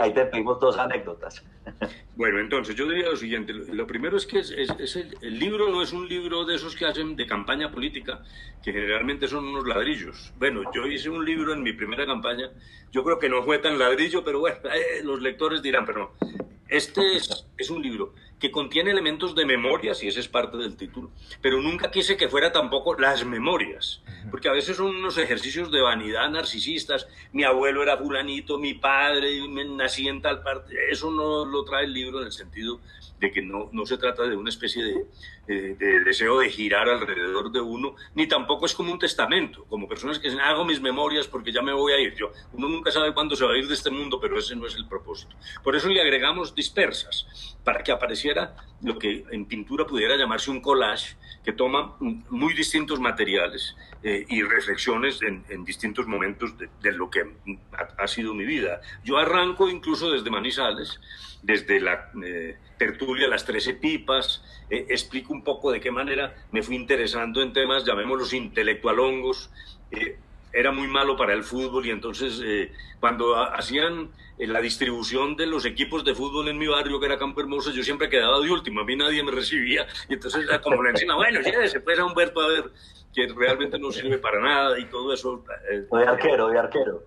[0.00, 1.44] ahí te pedimos dos anécdotas.
[2.16, 3.52] Bueno, entonces yo diría lo siguiente.
[3.52, 7.16] Lo primero es que es, el, libro no es un libro de esos que hacen
[7.16, 8.22] de campaña política,
[8.62, 10.32] que generalmente son unos ladrillos.
[10.38, 12.50] Bueno, yo hice un libro en mi primera campaña.
[12.92, 16.28] Yo creo que no fue tan ladrillo, pero bueno, eh, los lectores dirán, pero no.
[16.68, 20.76] Este es, es un libro que contiene elementos de memoria, si ese es parte del
[20.76, 25.70] título, pero nunca quise que fuera tampoco las memorias, porque a veces son unos ejercicios
[25.70, 29.40] de vanidad narcisistas, mi abuelo era fulanito, mi padre,
[29.76, 32.80] nací en tal parte, eso no lo trae el libro en el sentido
[33.20, 35.06] de que no, no se trata de una especie de,
[35.46, 40.18] de, deseo de girar alrededor de uno, ni tampoco es como un testamento, como personas
[40.18, 42.14] que dicen, hago mis memorias porque ya me voy a ir.
[42.14, 44.66] Yo, uno nunca sabe cuándo se va a ir de este mundo, pero ese no
[44.66, 45.34] es el propósito.
[45.62, 47.26] Por eso le agregamos dispersas,
[47.64, 53.00] para que apareciera lo que en pintura pudiera llamarse un collage, que toma muy distintos
[53.00, 58.32] materiales eh, y reflexiones en, en, distintos momentos de, de lo que ha, ha, sido
[58.32, 58.80] mi vida.
[59.04, 61.00] Yo arranco incluso desde Manizales,
[61.42, 66.62] desde la eh, tertulia Las Trece Pipas, eh, explico un poco de qué manera me
[66.62, 69.50] fui interesando en temas, llamémoslos intelectualongos.
[69.90, 70.16] Eh,
[70.54, 75.46] era muy malo para el fútbol y entonces eh, cuando hacían eh, la distribución de
[75.46, 78.50] los equipos de fútbol en mi barrio, que era Campo Hermoso, yo siempre quedaba de
[78.50, 81.80] último, a mí nadie me recibía y entonces era como la encima, bueno, ya se
[81.80, 82.64] puede a Humberto a ver
[83.12, 85.44] que realmente no sirve para nada y todo eso.
[85.68, 87.02] De arquero, de arquero.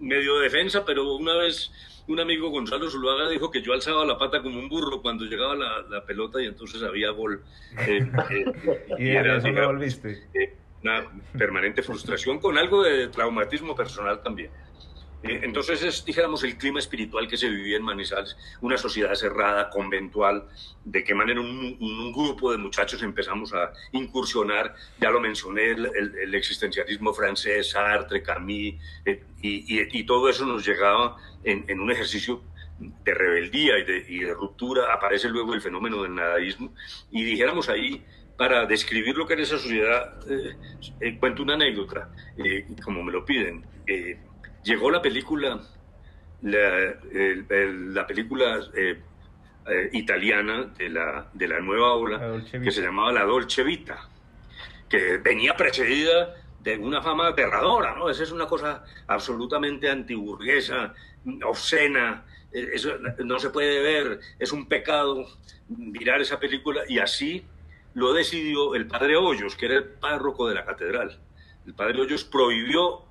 [0.00, 1.70] medio defensa, pero una vez
[2.10, 5.54] un amigo Gonzalo Zuluaga dijo que yo alzaba la pata como un burro cuando llegaba
[5.54, 7.42] la, la pelota y entonces había gol.
[7.86, 8.44] Eh, eh,
[8.98, 10.28] y era, eso me volviste.
[10.34, 11.04] Eh, una
[11.38, 14.50] permanente frustración con algo de traumatismo personal también.
[15.22, 19.68] Eh, entonces es, dijéramos, el clima espiritual que se vivía en Manizales, una sociedad cerrada,
[19.68, 20.46] conventual,
[20.84, 27.12] de qué manera un, grupo de muchachos empezamos a incursionar, ya lo mencioné, el, existencialismo
[27.12, 32.42] francés, Sartre, Camus, eh, y, todo eso nos llegaba en, un ejercicio
[32.78, 33.84] de rebeldía y
[34.18, 36.74] de, ruptura, aparece luego el fenómeno del nadaísmo,
[37.10, 38.02] y dijéramos ahí,
[38.38, 40.56] para describir lo que era esa sociedad, eh,
[41.00, 42.10] eh, cuento una anécdota,
[42.82, 43.66] como me lo piden
[44.62, 45.60] llegó la película,
[46.42, 46.78] la,
[47.12, 49.00] el, el, la película eh,
[49.66, 54.08] eh, italiana de la, de la nueva ola, que se llamaba La Dolce Vita,
[54.88, 58.10] que venía precedida de una fama aterradora, ¿no?
[58.10, 60.94] Esa es una cosa absolutamente antiburguesa,
[61.44, 62.92] obscena, eh, eso
[63.24, 65.26] no se puede ver, es un pecado
[65.68, 67.44] mirar esa película y así
[67.94, 71.20] lo decidió el padre Hoyos, que era el párroco de la catedral.
[71.66, 73.04] El padre Hoyos prohibió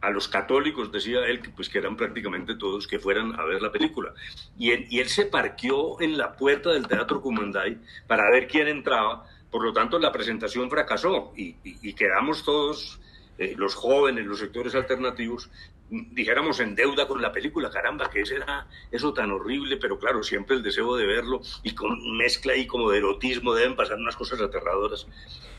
[0.00, 3.60] a los católicos, decía él, que, pues, que eran prácticamente todos, que fueran a ver
[3.60, 4.14] la película.
[4.58, 8.68] Y él, y él se parqueó en la puerta del Teatro Cumandai para ver quién
[8.68, 9.26] entraba.
[9.50, 13.00] Por lo tanto, la presentación fracasó y, y quedamos todos,
[13.40, 15.50] eh, los jóvenes, los sectores alternativos,
[15.90, 20.56] dijéramos en deuda con la película, caramba, que era eso tan horrible, pero claro, siempre
[20.56, 24.40] el deseo de verlo y con mezcla y como de erotismo deben pasar unas cosas
[24.40, 25.06] aterradoras.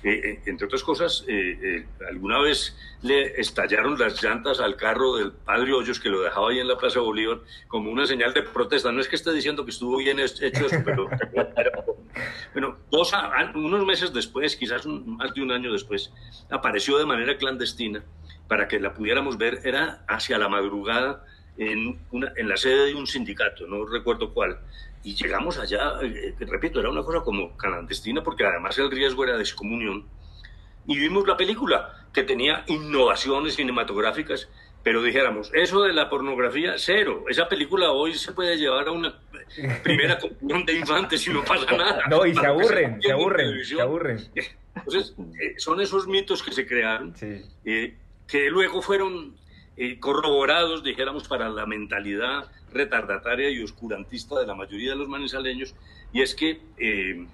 [0.03, 5.31] Eh, eh, entre otras cosas, eh, alguna vez le estallaron las llantas al carro del
[5.31, 8.91] padre Hoyos que lo dejaba ahí en la Plaza Bolívar como una señal de protesta.
[8.91, 11.07] No es que esté diciendo que estuvo bien hecho eso, pero
[12.53, 13.11] bueno, dos,
[13.53, 16.11] unos meses después, quizás más de un año después,
[16.49, 18.03] apareció de manera clandestina
[18.51, 19.59] para que la pudiéramos ver.
[19.63, 21.23] Era hacia la madrugada
[21.57, 24.59] en, una, en la sede de un sindicato, no recuerdo cuál
[25.05, 29.37] y llegamos allá, eh, repito, era una cosa como clandestina porque además el riesgo era
[29.37, 30.05] de excomunión.
[30.85, 34.49] Y vimos la película que tenía innovaciones cinematográficas,
[34.83, 37.23] pero dijéramos, eso de la pornografía, cero.
[37.29, 39.17] Esa película hoy se puede llevar a una
[39.81, 42.03] primera comunión de infantes y no pasa nada.
[42.09, 44.19] No, y se aburren, se, aburren, se aburren.
[44.75, 47.13] Entonces, eh, son esos mitos que se crearon,
[47.65, 47.95] eh,
[48.31, 49.35] que luego fueron
[49.99, 55.75] corroborados, dijéramos, para la mentalidad retardataria y oscurantista de la mayoría de los manizaleños,
[56.13, 57.25] y es que eh,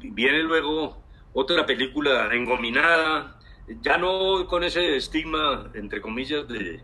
[0.00, 3.38] viene luego otra película engominada,
[3.82, 6.80] ya no con ese estigma, entre comillas, de,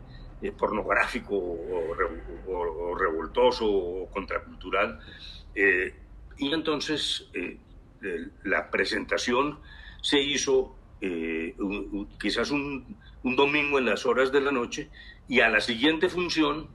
[0.59, 4.99] pornográfico o, revoltoso o contracultural,
[5.55, 5.95] eh,
[6.39, 7.59] y entonces eh,
[8.45, 9.59] la presentación
[10.01, 10.77] se hizo
[12.19, 14.91] quizás un, un domingo en las horas de la noche,
[15.29, 16.69] y a la siguiente función,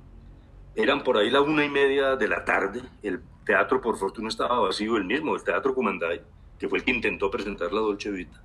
[0.75, 2.81] eran por ahí la una y media de la tarde.
[3.03, 6.21] El teatro, por fortuna, estaba vacío, el mismo, el Teatro Comandai,
[6.59, 8.41] que fue el que intentó presentar la Dolce Vita.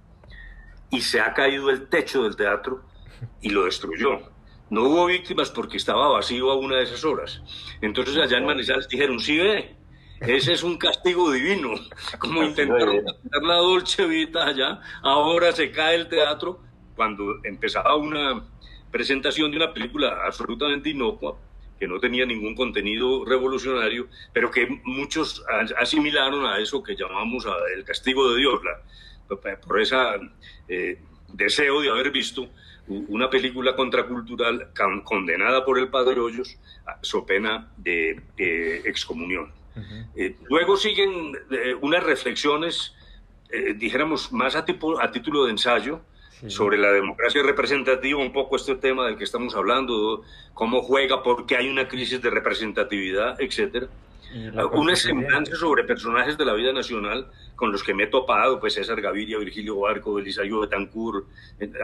[0.90, 2.82] Y se ha caído el techo del teatro
[3.40, 4.20] y lo destruyó.
[4.70, 7.42] No hubo víctimas porque estaba vacío a una de esas horas.
[7.80, 9.76] Entonces allá en Manizales dijeron, sí ve,
[10.20, 11.74] ese es un castigo divino.
[12.18, 16.60] Como intentaron presentar la Dolce Vita allá, ahora se cae el teatro
[16.94, 18.44] cuando empezaba una
[18.90, 21.36] presentación de una película absolutamente inocua
[21.80, 25.42] que no tenía ningún contenido revolucionario, pero que muchos
[25.78, 28.60] asimilaron a eso que llamamos el castigo de Dios,
[29.66, 29.96] por ese
[30.68, 31.00] eh,
[31.32, 32.50] deseo de haber visto
[32.86, 34.72] una película contracultural
[35.04, 36.58] condenada por el Padre Hoyos,
[37.00, 38.20] so pena de,
[38.84, 39.50] excomunión.
[40.16, 42.94] Eh, luego siguen eh, unas reflexiones,
[43.76, 46.00] dijéramos, más a, tipo, a título de ensayo,
[46.46, 50.22] sobre la democracia representativa, un poco este tema del que estamos hablando,
[50.54, 53.88] cómo juega, por qué hay una crisis de representatividad, etcétera.
[54.72, 58.74] Una semblanza sobre personajes de la vida nacional con los que me he topado, pues
[58.74, 61.26] César Gaviria, Virgilio Barco, Elisayo Betancourt,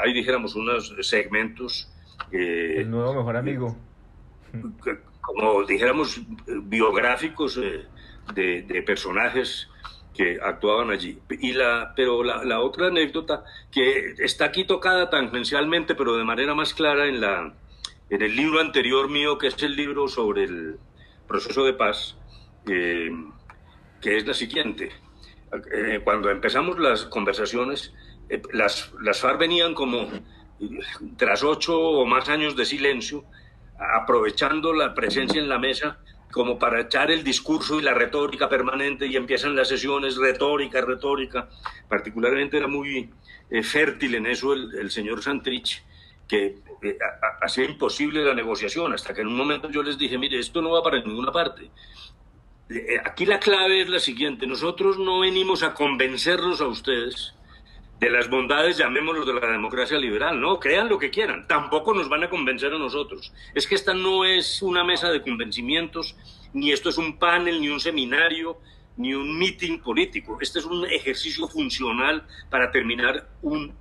[0.03, 1.91] ahí dijéramos unos segmentos.
[2.31, 3.77] Eh, El nuevo mejor amigo.
[5.27, 7.85] Como dijéramos, biográficos eh,
[8.35, 9.69] de, de personajes
[10.17, 11.19] que actuaban allí.
[11.29, 16.55] Y la, pero la, la, otra anécdota, que está aquí tocada tangencialmente, pero de manera
[16.55, 17.53] más clara en, la,
[18.09, 20.79] en el libro anterior mío, que es el libro sobre el
[21.29, 22.17] proceso de paz,
[22.69, 23.11] eh,
[24.01, 24.91] que es la siguiente.
[25.73, 27.93] Eh, cuando empezamos las conversaciones,
[28.29, 30.09] eh, las, las FARC venían como
[31.19, 33.25] tras ocho o más años de silencio,
[33.79, 35.99] aprovechando la presencia en la mesa
[36.33, 41.49] como para echar el discurso y la retórica permanente y empiezan las sesiones retórica, retórica.
[41.89, 43.09] Particularmente era muy
[43.51, 45.83] eh, fértil en eso el, señor Santrich,
[46.29, 46.99] que eh,
[47.41, 50.73] hacía imposible la negociación, hasta que en un momento yo les dije, mire, esto no
[50.73, 51.71] va para ninguna parte.
[52.69, 57.35] Eh, aquí la clave es la siguiente, nosotros no venimos a convencerlos a ustedes
[57.99, 60.61] de las bondades, llamémoslo, de la democracia liberal, ¿no?
[60.61, 63.33] Crean lo que quieran, tampoco nos van a convencer a nosotros.
[63.55, 66.15] Es que esta no es una mesa de convencimientos,
[66.53, 68.59] ni esto es un panel, ni un seminario,
[68.97, 70.39] ni un meeting político.
[70.41, 73.73] Este es un ejercicio funcional para terminar un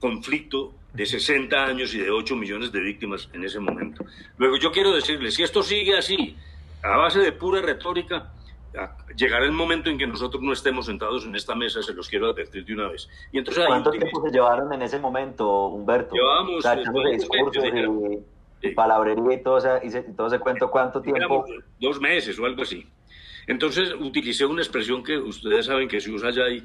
[0.00, 4.04] conflicto de 60 años y de 8 millones de víctimas en ese momento.
[4.38, 6.36] Luego yo quiero decirles, si esto sigue así,
[6.82, 8.32] a base de pura retórica,
[9.16, 12.30] llegará el momento en que nosotros no estemos sentados en esta mesa, se los quiero
[12.30, 13.08] advertir de una vez.
[13.32, 16.14] Y entonces, ¿Cuánto tiempo se llevaron en ese momento, Humberto?
[16.14, 16.64] Llevamos...
[16.64, 17.64] O discursos
[18.62, 21.44] y, palabrería y todo, ese, y todo ese cuento, ¿cuánto tiempo?
[21.78, 22.86] Dos meses o algo así.
[23.46, 26.64] Entonces utilicé una expresión que ustedes saben que se usa allá y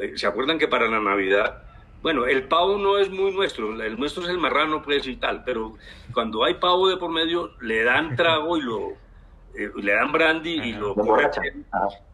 [0.00, 1.62] eh, ¿se acuerdan que para la Navidad
[2.02, 5.42] bueno, el pavo no es muy nuestro, el nuestro es el marrano, pues y tal,
[5.44, 5.74] pero
[6.14, 8.92] cuando hay pavo de por medio, le dan trago y lo
[9.58, 11.66] eh, le dan brandy y lo correchan.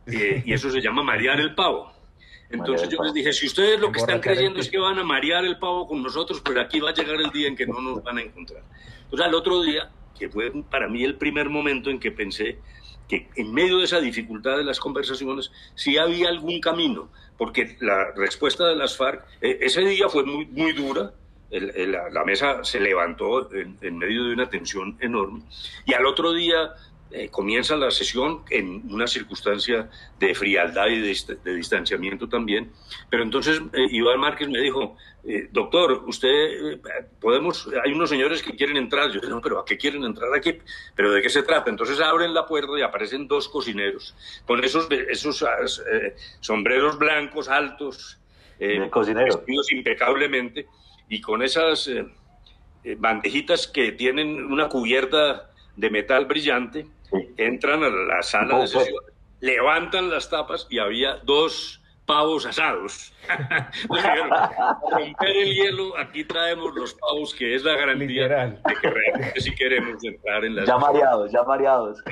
[0.06, 1.92] Eh, y eso se llama marear el pavo.
[2.48, 5.44] Entonces yo les dije, si ustedes lo que están creyendo es que van a marear
[5.44, 8.02] el pavo con nosotros, pero aquí va a llegar el día en que no nos
[8.02, 8.62] van a encontrar.
[9.04, 12.58] Entonces al otro día, que fue para mí el primer momento en que pensé
[13.08, 18.12] que en medio de esa dificultad de las conversaciones sí había algún camino, porque la
[18.12, 21.12] respuesta de las FARC e, ese día fue muy, muy dura,
[21.50, 25.42] la, mesa se levantó en, en, medio de una tensión enorme,
[25.84, 26.72] y al otro día
[27.16, 29.88] eh, comienza la sesión en una circunstancia
[30.18, 32.72] de frialdad y de, distanciamiento también.
[33.08, 36.80] Pero entonces eh, Iván Márquez me dijo, eh, doctor, usted,
[37.20, 39.12] podemos, hay unos señores que quieren entrar.
[39.12, 40.58] Yo dije, no, pero ¿a qué quieren entrar aquí?
[40.96, 41.70] ¿Pero de qué se trata?
[41.70, 45.44] Entonces abren la puerta y aparecen dos cocineros con esos, esos
[46.40, 48.18] sombreros blancos altos,
[48.58, 50.66] vestidos impecablemente
[51.08, 51.88] y con esas
[52.98, 56.86] bandejitas que tienen una cubierta de metal brillante
[57.36, 59.02] entran a la sala de sesión,
[59.40, 63.12] levantan las tapas y había dos pavos asados.
[64.90, 69.54] romper el hielo, aquí traemos los pavos, que es la garantía de que realmente si
[69.54, 70.66] queremos entrar en las...
[70.66, 72.02] Ya mareados, ya mareados.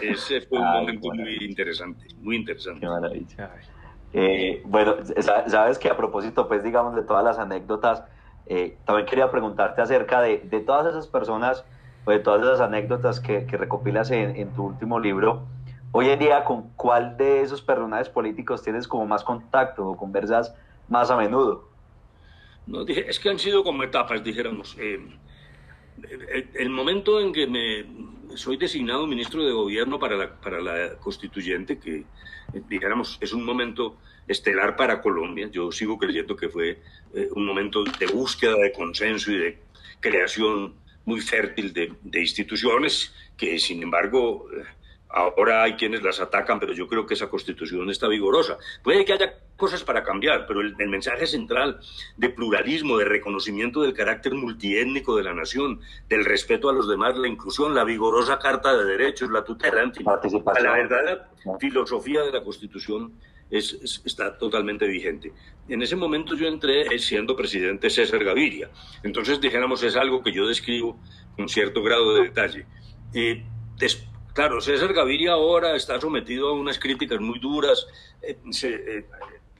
[0.00, 2.80] Ese fue un momento muy interesante, muy interesante.
[2.80, 3.50] Qué maravilla.
[4.12, 8.04] Eh, bueno, sabes que a propósito, pues digamos, de todas las anécdotas,
[8.46, 11.64] eh, también quería preguntarte acerca de, de todas esas personas
[12.12, 15.46] de todas esas anécdotas que, recopilas en, tu último libro,
[15.92, 20.54] hoy en día, ¿con cuál de esos personajes políticos tienes como más contacto o conversas
[20.88, 21.68] más a menudo?
[22.66, 24.76] No, es que han sido como etapas, dijéramos.
[24.78, 25.00] Eh,
[26.54, 31.78] el, momento en que me soy designado ministro de gobierno para la, para la constituyente,
[31.78, 33.96] que eh, dijéramos es un momento
[34.28, 36.82] estelar para Colombia, yo sigo creyendo que fue
[37.14, 39.58] eh, un momento de búsqueda de consenso y de
[40.00, 40.74] creación
[41.06, 44.64] muy fértil de, instituciones que, sin embargo, eh,
[45.08, 48.58] ahora hay quienes las atacan, pero yo creo que esa constitución está vigorosa.
[48.82, 51.80] Puede que haya cosas para cambiar, pero el, mensaje central
[52.16, 57.16] de pluralismo, de reconocimiento del carácter multiétnico de la nación, del respeto a los demás,
[57.16, 59.92] la inclusión, la vigorosa Carta de Derechos, la tutela, en
[60.64, 61.30] la verdadera
[61.60, 63.12] filosofía de la constitución
[63.50, 65.32] es, está totalmente vigente.
[65.68, 68.70] En ese momento yo entré siendo presidente César Gaviria.
[69.02, 70.98] Entonces, dijéramos, es algo que yo describo
[71.36, 72.66] con cierto grado de detalle.
[73.12, 73.42] y
[74.32, 77.86] claro, César Gaviria ahora está sometido a unas críticas muy duras.
[78.22, 79.06] Eh, eh,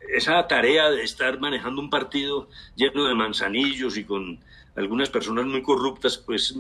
[0.09, 4.39] esa tarea de estar manejando un partido lleno de manzanillos y con
[4.77, 6.55] algunas personas muy corruptas, pues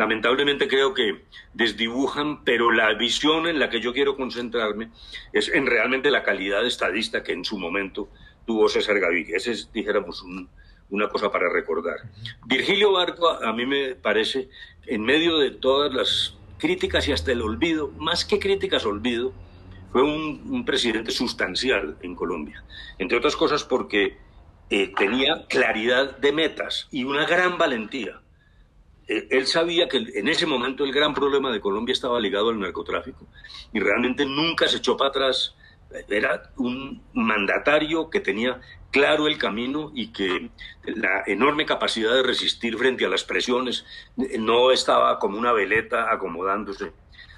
[0.00, 4.88] lamentablemente creo que desdibujan, pero la visión en la que yo quiero concentrarme
[5.34, 8.08] es en realmente la calidad estadista que en su momento
[8.46, 9.36] tuvo César Gaviria.
[9.36, 10.24] Esa es, dijéramos,
[10.88, 11.98] una cosa para recordar.
[12.46, 14.48] Virgilio Barco, a mí me parece,
[14.86, 19.34] en medio de todas las críticas y hasta el olvido, más que críticas, olvido,
[19.92, 22.64] fue un, presidente sustancial en Colombia.
[22.96, 24.16] Entre otras cosas porque
[24.70, 28.19] eh, tenía claridad de metas y una gran valentía
[29.10, 33.26] él sabía que en ese momento el gran problema de Colombia estaba ligado al narcotráfico
[33.72, 35.56] y realmente nunca se echó para atrás.
[36.08, 38.60] Era un mandatario que tenía
[38.92, 40.50] claro el camino y que
[40.84, 43.84] la enorme capacidad de resistir frente a las presiones
[44.16, 46.92] eh, no estaba como una veleta acomodándose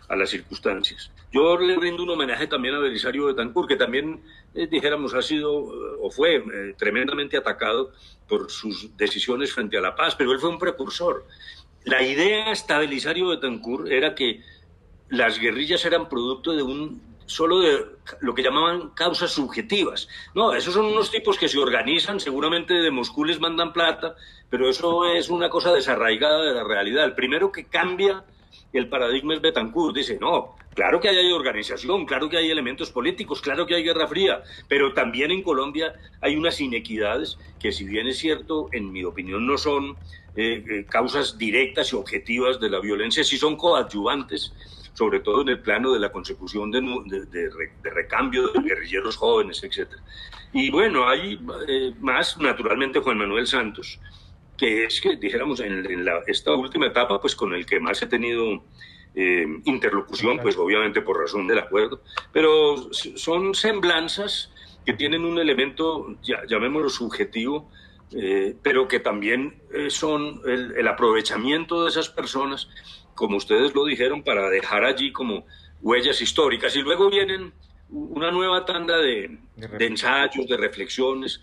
[0.08, 1.10] a las circunstancias.
[1.32, 4.20] Yo le brindo un homenaje también a Belisario Betancourt, que también,
[4.54, 6.44] eh, dijéramos, ha sido o fue
[6.76, 7.92] tremendamente atacado
[8.28, 11.24] por sus decisiones frente a la paz, pero él fue un precursor.
[11.84, 14.40] La idea estabilizario de Tancur era que
[15.08, 17.86] las guerrillas eran producto de un solo de
[18.20, 20.08] lo que llamaban causas subjetivas.
[20.34, 24.14] No, esos son unos tipos que se organizan, seguramente de Moscú les mandan plata,
[24.50, 27.04] pero eso es una cosa desarraigada de la realidad.
[27.04, 28.24] El primero que cambia
[28.72, 29.94] el paradigma es Betancourt.
[29.94, 34.06] Dice, no, claro que hay organización, claro que hay elementos políticos, claro que hay guerra
[34.06, 39.04] fría, pero también en Colombia hay unas inequidades que si bien es cierto, en mi
[39.04, 39.96] opinión no son
[40.36, 44.52] eh, eh, causas directas y objetivas de la violencia, sí son coadyuvantes
[44.94, 47.50] sobre todo en el plano de la consecución de,
[47.82, 49.88] recambio de guerrilleros jóvenes, etc.
[50.52, 53.98] Y bueno, hay eh, más, naturalmente, Juan Manuel Santos,
[54.56, 58.62] que es que, dijéramos, en, esta última etapa, pues con el que más he tenido
[59.14, 62.00] eh, interlocución, pues obviamente por razón del acuerdo,
[62.32, 64.52] pero son semblanzas
[64.84, 66.16] que tienen un elemento,
[66.48, 67.70] llamémoslo subjetivo,
[68.14, 72.68] eh, pero que también eh, son el, aprovechamiento de esas personas,
[73.14, 75.46] como ustedes lo dijeron, para dejar allí como
[75.80, 76.74] huellas históricas.
[76.76, 77.52] Y luego vienen
[77.88, 81.40] una nueva tanda de, de ensayos, de reflexiones,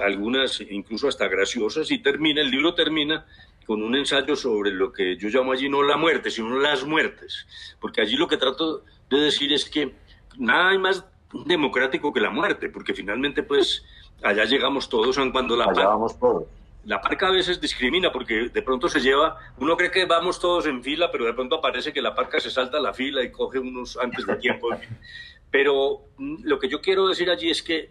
[0.00, 3.26] algunas incluso hasta graciosas, y termina, el libro termina
[3.66, 7.46] con un ensayo sobre lo que yo llamo allí no la muerte, sino las muertes,
[7.80, 9.94] porque allí lo que trato de decir es que
[10.38, 11.04] nada hay más
[11.46, 13.84] democrático que la muerte, porque finalmente pues
[14.22, 16.44] allá llegamos todos, aun cuando la allá vamos todos
[16.84, 20.66] la parca a veces discrimina porque de pronto se lleva, uno cree que vamos todos
[20.66, 23.30] en fila, pero de pronto aparece que la parca se salta a la fila y
[23.30, 24.68] coge unos antes de tiempo.
[25.50, 27.90] Pero mm, lo que yo quiero decir allí es que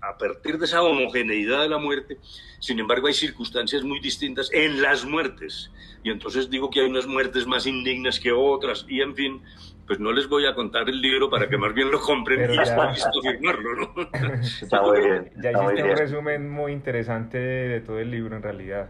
[0.00, 2.18] a partir de esa homogeneidad de la muerte,
[2.58, 5.70] sin embargo hay circunstancias muy distintas en las muertes.
[6.02, 8.86] Y entonces digo que hay unas muertes más indignas que otras.
[8.88, 9.42] Y en fin,
[9.86, 12.56] pues no les voy a contar el libro para que más bien lo compren y
[12.56, 13.94] ya listo firmarlo, ¿no?
[14.62, 15.30] Está muy bien.
[15.42, 18.88] Ya hiciste un resumen muy interesante de todo el libro en realidad.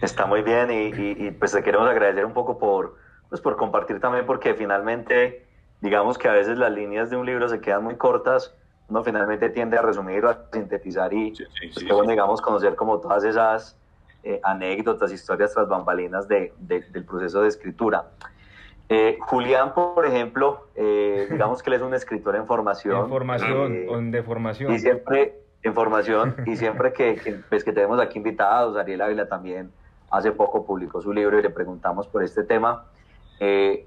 [0.00, 2.96] Está muy bien y, pues te queremos agradecer un poco por,
[3.28, 5.46] pues por compartir también porque finalmente
[5.82, 8.54] digamos que a veces las líneas de un libro se quedan muy cortas,
[8.88, 11.34] uno finalmente tiende a resumir o a sintetizar y
[11.74, 13.76] pues bueno, digamos conocer como todas esas
[14.22, 18.06] eh, anécdotas, historias tras bambalinas de, del proceso de escritura.
[18.88, 23.00] Eh, Julián, por ejemplo, eh, digamos que él es un escritor en formación.
[23.00, 24.72] En formación, eh, de formación.
[24.72, 29.70] Y siempre en formación, y siempre que, pues, que tenemos aquí invitados, Ariel Ávila también
[30.10, 32.84] hace poco publicó su libro y le preguntamos por este tema.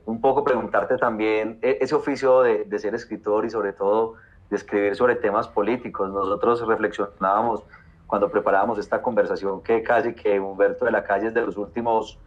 [0.06, 4.16] Un poco preguntarte también e, ese oficio de, de, ser escritor y sobre todo
[4.50, 6.12] de escribir sobre temas políticos.
[6.12, 7.64] Nosotros reflexionábamos
[8.08, 12.20] cuando preparábamos esta conversación que casi que Humberto de la Calle es de los últimos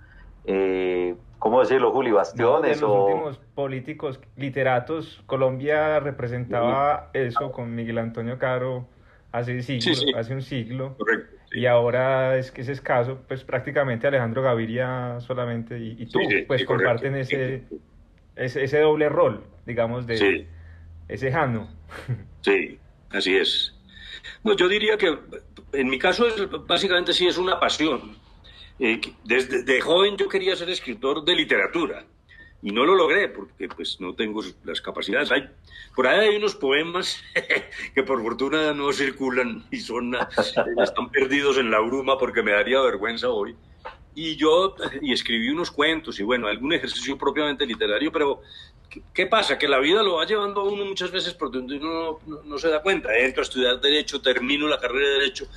[0.51, 2.11] eh, ¿cómo decirlo, Juli?
[2.11, 8.87] Bastiones los últimos políticos, literatos, Colombia representaba eso con Miguel Antonio Caro
[9.31, 10.97] hace, siglo, hace un siglo.
[11.51, 17.17] Y ahora es que es escaso, pues prácticamente Alejandro Gaviria solamente y, tú, pues comparten
[17.17, 17.63] ese,
[18.37, 20.47] ese, doble rol, digamos, de
[21.09, 21.69] ese Jano.
[22.43, 22.79] Sí,
[23.11, 23.75] así es.
[24.45, 25.19] No, yo diría que
[25.73, 26.35] en mi caso es,
[26.67, 28.17] básicamente sí es una pasión.
[28.79, 32.05] Eh, desde de joven yo quería ser escritor de literatura
[32.63, 35.31] y no lo logré porque pues no tengo las capacidades.
[35.31, 35.49] Hay,
[35.95, 37.23] por ahí hay unos poemas
[37.95, 40.17] que por fortuna no circulan y son
[40.83, 43.57] están perdidos en la bruma porque me daría vergüenza hoy.
[44.15, 48.43] Y yo y escribí unos cuentos y bueno, algún ejercicio propiamente literario, pero
[49.15, 49.57] ¿qué, pasa?
[49.57, 52.59] Que la vida lo va llevando a uno muchas veces por donde uno no, no
[52.59, 53.17] se da cuenta.
[53.17, 55.49] Entro a estudiar derecho, termino la carrera de derecho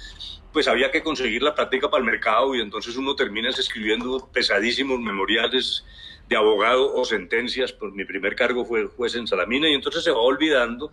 [0.53, 4.99] pues había que conseguir la práctica para el mercado y entonces uno termina escribiendo pesadísimos
[4.99, 5.85] memoriales
[6.27, 10.11] de abogado o sentencias, pues mi primer cargo fue juez en Salamina y entonces se
[10.11, 10.91] va olvidando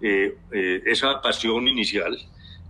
[0.00, 2.18] eh, eh, esa pasión inicial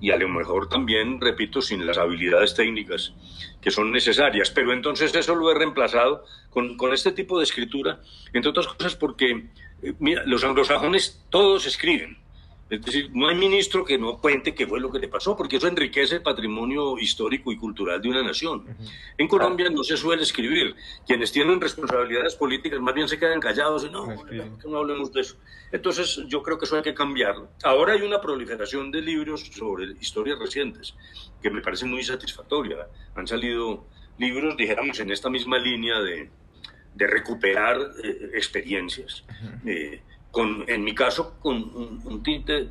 [0.01, 3.13] y a lo mejor también, repito, sin las habilidades técnicas
[3.61, 4.51] que son necesarias.
[4.51, 8.01] Pero entonces eso lo he reemplazado con, con este tipo de escritura,
[8.33, 9.49] entre otras cosas porque,
[9.83, 12.20] eh, mira, los anglosajones todos escriben
[12.71, 15.57] es decir, no hay ministro que no cuente qué fue lo que le pasó, porque
[15.57, 18.65] eso enriquece el patrimonio histórico y cultural de una nación.
[19.19, 20.77] En Colombia no se suele escribir.
[21.05, 24.07] Quienes tienen responsabilidades políticas más bien se quedan callados y no,
[24.69, 25.37] no hablemos de eso.
[25.73, 27.49] Entonces yo creo que eso hay que cambiarlo.
[27.65, 30.95] Ahora hay una proliferación de libros sobre historias recientes
[31.43, 32.87] que me parece muy satisfactoria.
[33.17, 33.85] Han salido
[34.17, 36.31] libros, dijéramos, en esta misma línea de,
[36.97, 39.25] recuperar eh, experiencias
[40.31, 41.57] con, en mi caso, con
[42.05, 42.69] un, tinte,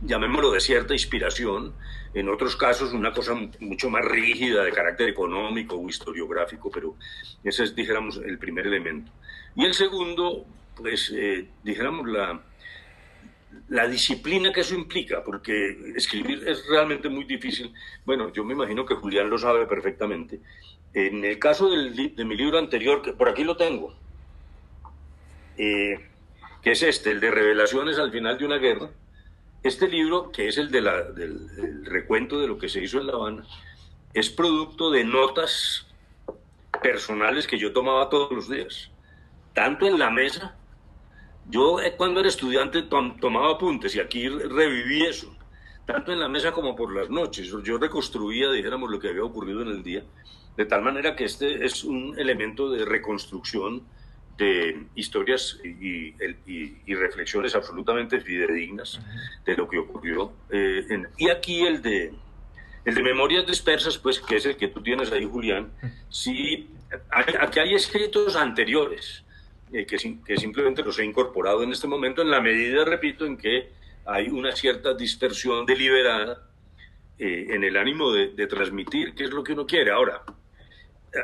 [0.00, 1.74] llamémoslo de cierta inspiración,
[2.14, 6.96] en otros casos una cosa mucho más rígida de carácter económico o historiográfico, pero
[7.44, 9.12] ese es, dijéramos, el primer elemento.
[9.54, 12.40] Y el segundo, pues, eh, dijéramos, la,
[13.68, 17.72] la disciplina que eso implica, porque escribir es realmente muy difícil.
[18.06, 20.40] Bueno, yo me imagino que Julián lo sabe perfectamente.
[20.94, 23.94] En el caso del, de mi libro anterior, que por aquí lo tengo,
[25.56, 26.11] eh,
[26.62, 28.90] que es este, el de Revelaciones al final de una guerra.
[29.62, 33.08] Este libro, que es el de la, del, recuento de lo que se hizo en
[33.08, 33.44] La Habana,
[34.14, 35.86] es producto de notas
[36.82, 38.90] personales que yo tomaba todos los días,
[39.54, 40.56] tanto en la mesa.
[41.48, 45.34] Yo eh, cuando era estudiante tomaba apuntes y aquí reviví eso,
[45.86, 47.52] tanto en la mesa como por las noches.
[47.64, 50.04] Yo reconstruía, dijéramos, lo que había ocurrido en el día,
[50.56, 53.82] de tal manera que este es un elemento de reconstrucción
[54.42, 56.14] de historias y,
[56.46, 59.00] y, reflexiones absolutamente fidedignas
[59.44, 60.32] de lo que ocurrió.
[60.50, 60.84] Eh,
[61.16, 62.12] y aquí el de,
[62.84, 65.70] el de Memorias Dispersas, pues, que es el que tú tienes ahí, Julián,
[66.08, 66.68] sí,
[67.10, 69.24] aquí hay escritos anteriores
[69.72, 73.36] eh, que, que simplemente los he incorporado en este momento en la medida, repito, en
[73.36, 73.70] que
[74.04, 76.48] hay una cierta dispersión deliberada
[77.18, 79.92] eh, en el ánimo de, de transmitir qué es lo que uno quiere.
[79.92, 80.22] Ahora,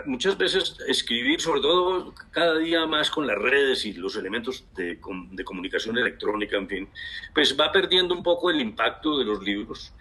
[0.05, 4.99] muchas veces escribir, sobre todo cada día más con las redes y los elementos de,
[5.30, 6.89] de, comunicación electrónica, en fin,
[7.34, 9.95] pues va perdiendo un poco el impacto de los libros.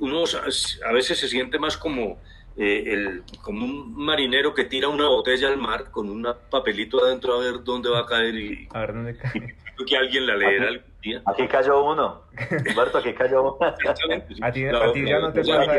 [0.00, 2.18] Uno a veces se siente más como,
[2.56, 7.34] eh, el, como un marinero que tira una botella al mar con un papelito adentro
[7.34, 9.56] a ver dónde va a caer y, a ver dónde cae.
[9.78, 11.22] Y que alguien la leerá algún día.
[11.26, 12.22] Aquí cayó uno.
[12.50, 13.58] Humberto, aquí cayó uno.
[13.60, 15.72] a ti, a ti ya no te pasa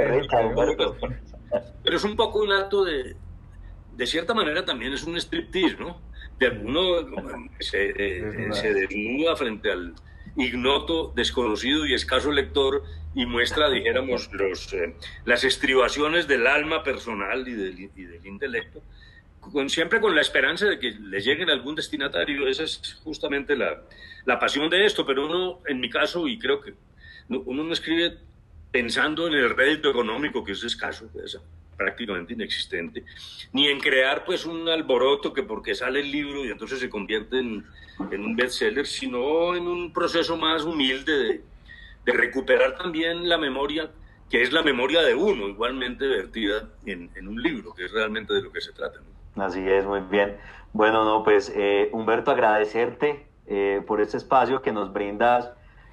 [1.84, 3.16] Pero es un poco un acto de,
[3.98, 6.00] de cierta manera también es un striptease, ¿no?
[6.40, 6.82] De alguno
[7.60, 9.94] se, eh, se desnuda frente al
[10.36, 12.84] ignoto, desconocido y escaso lector
[13.16, 14.94] y muestra, dijéramos, los, eh,
[15.26, 18.84] las estribaciones del alma personal y del, y del intelecto,
[19.40, 22.48] con, siempre con la esperanza de que le lleguen a algún destinatario.
[22.48, 23.82] Esa es justamente la,
[24.26, 26.76] la pasión de esto, pero uno, en mi caso, y creo que
[27.30, 28.18] uno no escribe
[28.72, 31.40] pensando en el rédito económico, que es escaso, es
[31.78, 33.06] prácticamente inexistente,
[33.54, 37.40] ni en crear pues un alboroto que porque sale el libro y entonces se convierte
[37.40, 37.66] en,
[38.12, 41.42] en un bestseller, sino en un proceso más humilde de,
[42.06, 43.92] de, recuperar también la memoria,
[44.30, 48.34] que es la memoria de uno, igualmente vertida en, en un libro, que es realmente
[48.34, 49.00] de lo que se trata.
[49.36, 50.36] Así es, muy bien.
[50.74, 55.52] Bueno, no, pues eh, Humberto, agradecerte eh, por este espacio que nos brindas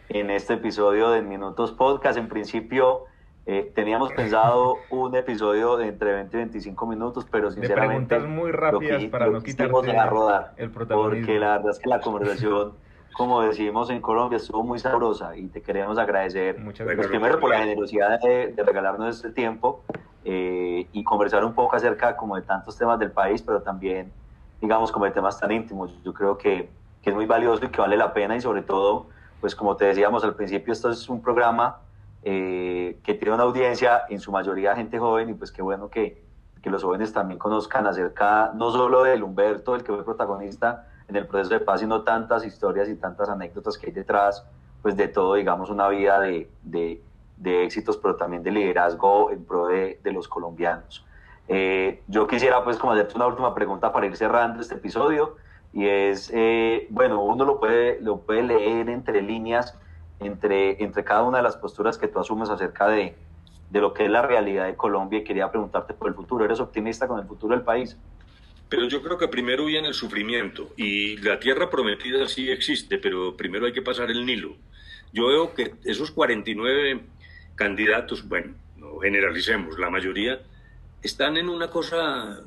[0.09, 2.18] en este episodio de Minutos Podcast.
[2.18, 3.05] En principio,
[3.47, 8.15] eh, teníamos pensado un episodio de entre 20 y 25 minutos, pero sinceramente.
[8.15, 11.27] De preguntas muy rápidas para no quitarte a rodar, el protagonismo.
[11.27, 12.73] Porque la verdad es que la conversación,
[13.13, 16.59] como decimos en Colombia, estuvo muy sabrosa y te queremos agradecer.
[16.59, 17.11] Muchas pues, gracias.
[17.11, 19.85] primero por la generosidad de, regalarnos este tiempo
[20.25, 24.11] eh, y conversar un poco acerca como de tantos temas del país, pero también,
[24.63, 26.03] digamos, como de temas tan íntimos.
[26.03, 26.71] Yo creo que,
[27.03, 29.09] que es muy valioso y que vale la pena y sobre todo,
[29.43, 31.81] pues como te decíamos al principio, esto es un programa
[32.25, 36.25] eh, que tiene una audiencia, en su mayoría gente joven, y pues qué bueno que,
[36.62, 41.16] que, los jóvenes también conozcan acerca no solo del Humberto, el que fue protagonista en
[41.16, 44.45] el proceso de paz, sino tantas historias y tantas anécdotas que hay detrás,
[44.81, 47.03] pues de todo, digamos, una vida de, de,
[47.37, 51.05] de éxitos, pero también de liderazgo en pro de, de los colombianos.
[51.47, 55.37] Eh, yo quisiera pues como hacerte una última pregunta para ir cerrando este episodio
[55.75, 59.79] y es, eh, bueno, uno lo puede, lo puede leer entre líneas
[60.25, 63.14] entre, entre cada una de las posturas que tú asumes acerca de,
[63.70, 66.45] de lo que es la realidad de Colombia y quería preguntarte por el futuro.
[66.45, 67.97] ¿Eres optimista con el futuro del país?
[68.68, 73.37] Pero yo creo que primero viene el sufrimiento y la tierra prometida sí existe, pero
[73.37, 74.57] primero hay que pasar el Nilo.
[75.12, 77.01] Yo veo que esos 49
[77.55, 80.41] candidatos, bueno, no generalicemos, la mayoría
[81.03, 82.43] están en una cosa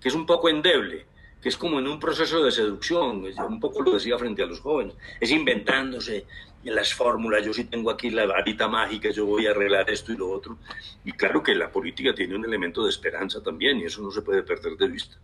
[0.00, 1.06] que es un poco endeble
[1.46, 4.58] que es como en un proceso de seducción, un poco lo decía frente a los
[4.58, 6.26] jóvenes, es inventándose
[6.64, 10.16] las fórmulas, yo sí tengo aquí la varita mágica, yo voy a arreglar esto y
[10.16, 10.58] lo otro.
[11.04, 14.22] Y claro que la política tiene un elemento de esperanza también, y eso no se
[14.22, 15.18] puede perder de vista.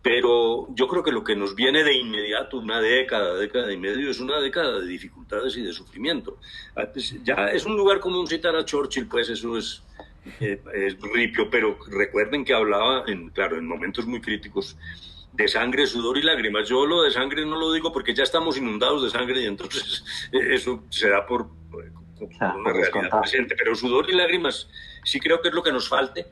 [0.00, 4.08] Pero yo creo que lo que nos viene de inmediato, una década, década y medio,
[4.08, 6.38] es una década de dificultades y de sufrimiento.
[7.24, 9.82] Ya es un lugar común citar a Churchill, pues eso es,
[10.38, 14.76] eh, es ripio, pero recuerden que hablaba, en, claro, en momentos muy críticos,
[15.34, 16.68] de sangre, sudor y lágrimas.
[16.68, 20.04] Yo lo de sangre no lo digo porque ya estamos inundados de sangre y entonces
[20.32, 21.84] eh, eso se da por, por
[22.40, 23.54] Ah, una realidad presente.
[23.56, 24.68] Pero sudor y lágrimas
[25.04, 26.26] sí creo que es lo que nos falte,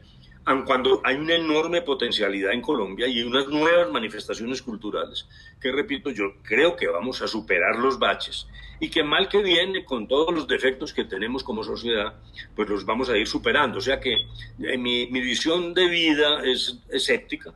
[0.44, 5.28] aun cuando hay una enorme potencialidad en Colombia y unas nuevas manifestaciones culturales
[5.60, 8.48] que, repito, yo creo que vamos a superar los baches
[8.80, 12.14] y que mal que viene, con todos los defectos que tenemos como sociedad,
[12.56, 13.78] pues los vamos a ir superando.
[13.78, 17.54] O sea que eh, mi, mi visión de vida es escéptica,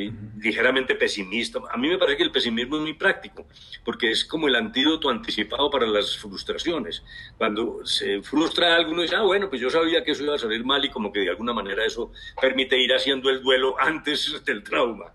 [0.00, 1.58] eh, ligeramente pesimista.
[1.70, 3.46] A mí me parece que el pesimismo es muy práctico,
[3.84, 7.02] porque es como el antídoto anticipado para las frustraciones.
[7.36, 10.38] Cuando se frustra algo, uno dice, ah, bueno, pues yo sabía que eso iba a
[10.38, 14.42] salir mal y como que de alguna manera eso permite ir haciendo el duelo antes
[14.44, 15.06] del trauma.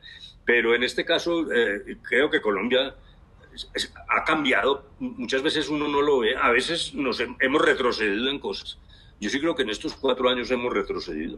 [0.45, 2.95] Pero en este caso, eh, creo que Colombia
[4.09, 4.89] ha cambiado.
[4.99, 8.77] Muchas veces uno no lo ve, a veces nos hem- hemos retrocedido en cosas.
[9.23, 11.37] Yo sí creo que en estos cuatro años hemos retrocedido.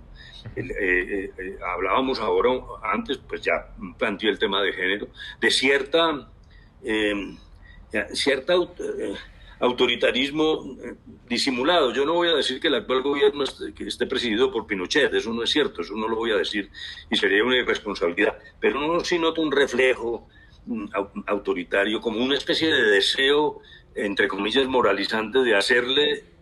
[0.55, 2.49] Eh, eh, eh, hablábamos ahora,
[2.81, 3.53] antes, pues ya
[3.99, 5.07] planteé el tema de género,
[5.39, 6.25] de cierta,
[8.53, 9.13] aut- eh,
[9.59, 10.77] autoritarismo
[11.29, 11.93] disimulado.
[11.93, 15.43] Yo no voy a decir que el actual gobierno esté, presidido por Pinochet, eso no
[15.43, 16.71] es cierto, eso no lo voy a decir
[17.11, 18.35] y sería una irresponsabilidad.
[18.59, 20.27] Pero no sí noto un reflejo
[20.65, 23.59] mm, au- autoritario, como una especie de deseo,
[23.93, 26.34] entre comillas, moralizante de hacerle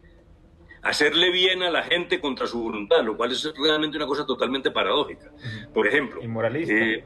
[0.84, 4.70] hacerle bien a la gente contra su voluntad, lo cual es realmente una cosa totalmente
[4.72, 5.32] paradójica.
[5.74, 7.04] Por ejemplo, eh,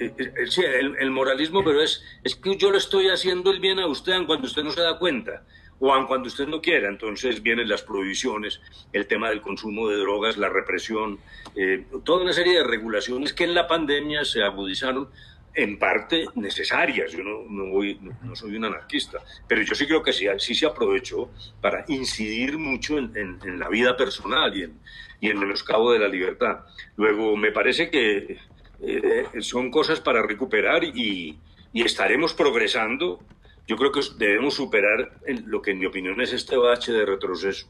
[0.00, 3.60] eh, eh, sí, el, el moralismo, pero es, es que yo le estoy haciendo el
[3.60, 5.44] bien a usted aun cuando usted no se da cuenta.
[5.84, 6.88] o aun cuando usted no quiera.
[6.88, 8.60] Entonces vienen las prohibiciones,
[8.92, 11.18] el tema del consumo de drogas, la represión,
[11.56, 15.08] eh, toda una serie de regulaciones que en la pandemia se agudizaron
[15.54, 17.12] en parte necesarias.
[17.12, 20.54] Yo no, no, voy, no, soy un anarquista, pero yo sí creo que sí, sí
[20.54, 21.30] se aprovechó
[21.60, 24.78] para incidir mucho en, en, la vida personal y en,
[25.20, 26.60] y en el menoscabo de la libertad.
[26.96, 28.38] Luego, me parece que
[28.80, 31.38] eh, son cosas para recuperar y,
[31.72, 33.20] y, estaremos progresando.
[33.68, 35.12] Yo creo que debemos superar
[35.46, 37.68] lo que en mi opinión es este bache de retroceso.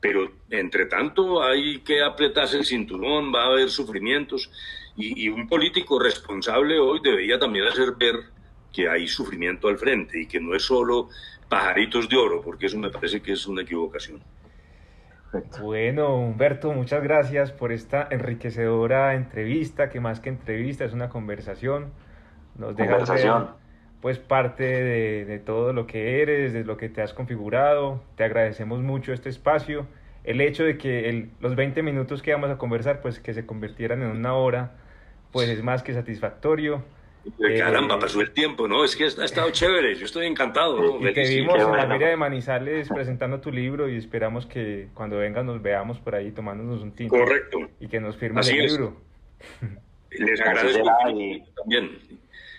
[0.00, 4.50] Pero entre tanto hay que apretarse el cinturón, va a haber sufrimientos
[4.96, 8.16] y, un político responsable hoy debería también hacer ver
[8.72, 11.08] que hay sufrimiento al frente y que no es solo
[11.48, 14.22] pajaritos de oro, porque eso me parece que es una equivocación.
[15.60, 21.92] Bueno, Humberto, muchas gracias por esta enriquecedora entrevista, que más que entrevista es una conversación.
[22.56, 23.48] Nos conversación.
[24.00, 28.00] pues parte de, de, todo lo que eres, de lo que te has configurado.
[28.16, 29.88] Te agradecemos mucho este espacio.
[30.22, 33.44] El hecho de que el, los 20 minutos que vamos a conversar, pues que se
[33.44, 34.76] convirtieran en una hora,
[35.34, 36.84] pues es más que satisfactorio.
[37.58, 38.84] Caramba, eh, pasó el tiempo, ¿no?
[38.84, 40.80] Es que ha estado chévere, yo estoy encantado.
[40.80, 41.08] ¿no?
[41.08, 45.16] Y te vimos en la Feria de Manizales presentando tu libro y esperamos que cuando
[45.16, 47.16] vengas nos veamos por ahí tomándonos un tinto.
[47.16, 47.58] Correcto.
[47.80, 48.96] Y que nos firmes el libro.
[50.10, 50.88] Les agradezco
[51.56, 51.98] también.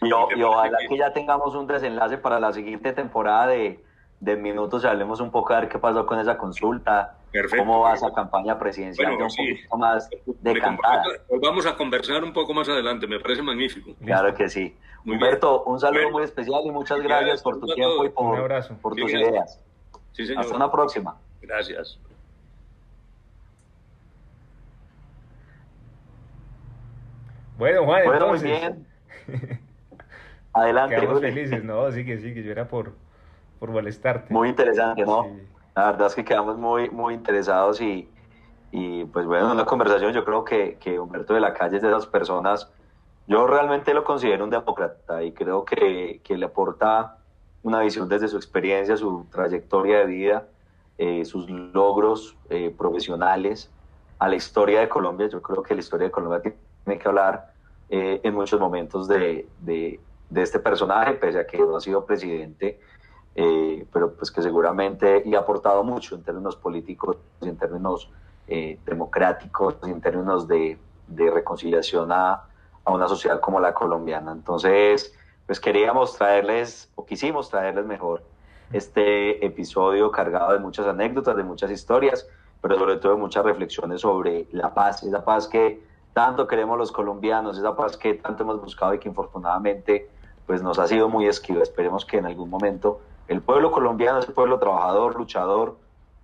[0.01, 3.79] Y, y, ojalá que ya tengamos un desenlace para la siguiente temporada de,
[4.19, 7.15] de Minutos y hablemos un poco a ver qué pasó con esa consulta
[7.57, 10.09] ¿Cómo va esa campaña presidencial un poquito más
[10.41, 11.03] decantada?
[11.41, 13.91] Vamos a conversar un poco más adelante, me parece magnífico.
[14.03, 14.75] Claro que sí.
[15.05, 19.11] Humberto, un saludo muy especial y muchas gracias, por tu tiempo y por, por tus
[19.11, 19.59] ideas.
[20.37, 21.17] Hasta una próxima.
[21.41, 21.99] Gracias.
[27.57, 28.87] Bueno, Juan, bueno, muy bien.
[30.53, 30.95] Adelante.
[30.95, 31.91] Quedamos felices, ¿no?
[31.91, 32.93] Sí que sí, que yo era por,
[33.59, 34.33] por molestarte.
[34.33, 35.23] Muy interesante, ¿no?
[35.23, 35.54] Sí.
[35.75, 38.09] La verdad es que quedamos muy, muy interesados y,
[38.71, 41.81] y pues bueno, en la conversación yo creo que, que, Humberto de la Calle es
[41.81, 42.71] de esas personas,
[43.27, 47.17] yo realmente lo considero un demócrata y creo que, que le aporta
[47.63, 50.47] una visión desde su experiencia, su trayectoria de vida,
[50.97, 53.69] eh, sus logros eh, profesionales
[54.19, 55.27] a la historia de Colombia.
[55.27, 57.53] Yo creo que la historia de Colombia tiene que hablar
[57.89, 59.99] eh, en muchos momentos de, de,
[60.29, 62.79] de, este personaje, pese a que no ha sido presidente
[63.35, 68.09] eh, pero pues que seguramente le ha aportado mucho en términos políticos, en términos
[68.47, 72.45] eh, democráticos, en términos de, de reconciliación a,
[72.83, 74.31] a, una sociedad como la colombiana.
[74.31, 75.13] Entonces,
[75.45, 78.23] pues queríamos traerles, o quisimos traerles mejor,
[78.71, 82.27] este episodio cargado de muchas anécdotas, de muchas historias,
[82.61, 85.83] pero sobre todo de muchas reflexiones sobre la paz, esa paz que
[86.13, 90.09] tanto queremos los colombianos, esa paz que tanto hemos buscado y que infortunadamente
[90.47, 91.61] pues nos ha sido muy esquiva.
[91.61, 95.77] Esperemos que en algún momento el pueblo colombiano es un pueblo trabajador, luchador,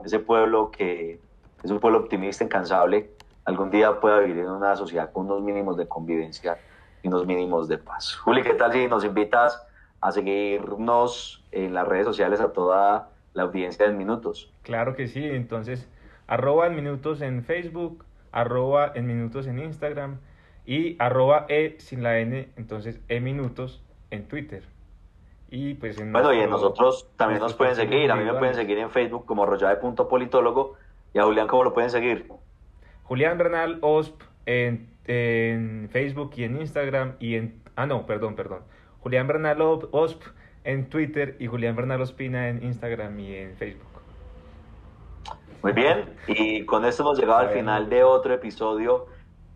[0.04, 1.20] ese pueblo que
[1.64, 3.12] es un pueblo optimista, incansable,
[3.46, 6.60] algún día pueda vivir en una sociedad con unos mínimos de convivencia
[7.04, 8.16] y unos mínimos de paz.
[8.16, 9.66] Juli, ¿qué tal si nos invitas
[10.00, 14.52] a seguirnos en las redes sociales a toda la audiencia de Minutos?
[14.64, 15.88] Claro que sí, entonces
[16.28, 20.20] arroba en Minutos en Facebook, arroba en Minutos en Instagram
[20.66, 24.64] y arroba e sin la n, entonces e Minutos en Twitter.
[25.52, 28.10] Y pues bueno, y en nosotros también nos pueden seguir.
[28.10, 30.76] A mí me pueden seguir en Facebook como rollave.politólogo.
[31.14, 32.32] ¿Y a Julián cómo lo pueden seguir?
[33.04, 37.62] Julián Bernal Osp en, en, Facebook y en Instagram y en...
[37.76, 38.62] Ah, no, perdón, perdón.
[39.02, 40.24] Julián Bernal Osp
[40.64, 43.88] en Twitter y Julián Bernal Ospina en Instagram y en Facebook.
[45.64, 49.06] Muy bien, y con esto hemos llegado al final de otro episodio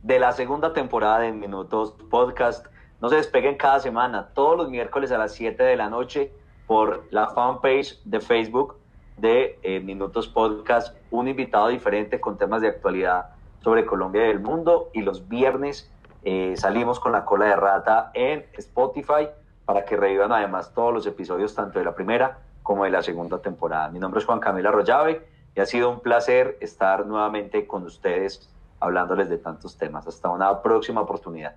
[0.03, 2.67] de la segunda temporada de Minutos Podcast.
[3.01, 6.31] No se despeguen cada semana, todos los miércoles a las 7 de la noche
[6.65, 8.77] por la fanpage de Facebook
[9.17, 13.29] de eh, Minutos Podcast, un invitado diferente con temas de actualidad
[13.61, 14.89] sobre Colombia y el mundo.
[14.93, 15.91] Y los viernes
[16.23, 19.27] eh, salimos con la cola de rata en Spotify
[19.65, 23.39] para que revivan además todos los episodios, tanto de la primera como de la segunda
[23.39, 23.89] temporada.
[23.89, 28.49] Mi nombre es Juan Camilo Arroyave y ha sido un placer estar nuevamente con ustedes
[28.79, 30.07] hablándoles de tantos temas.
[30.07, 31.55] Hasta una próxima oportunidad.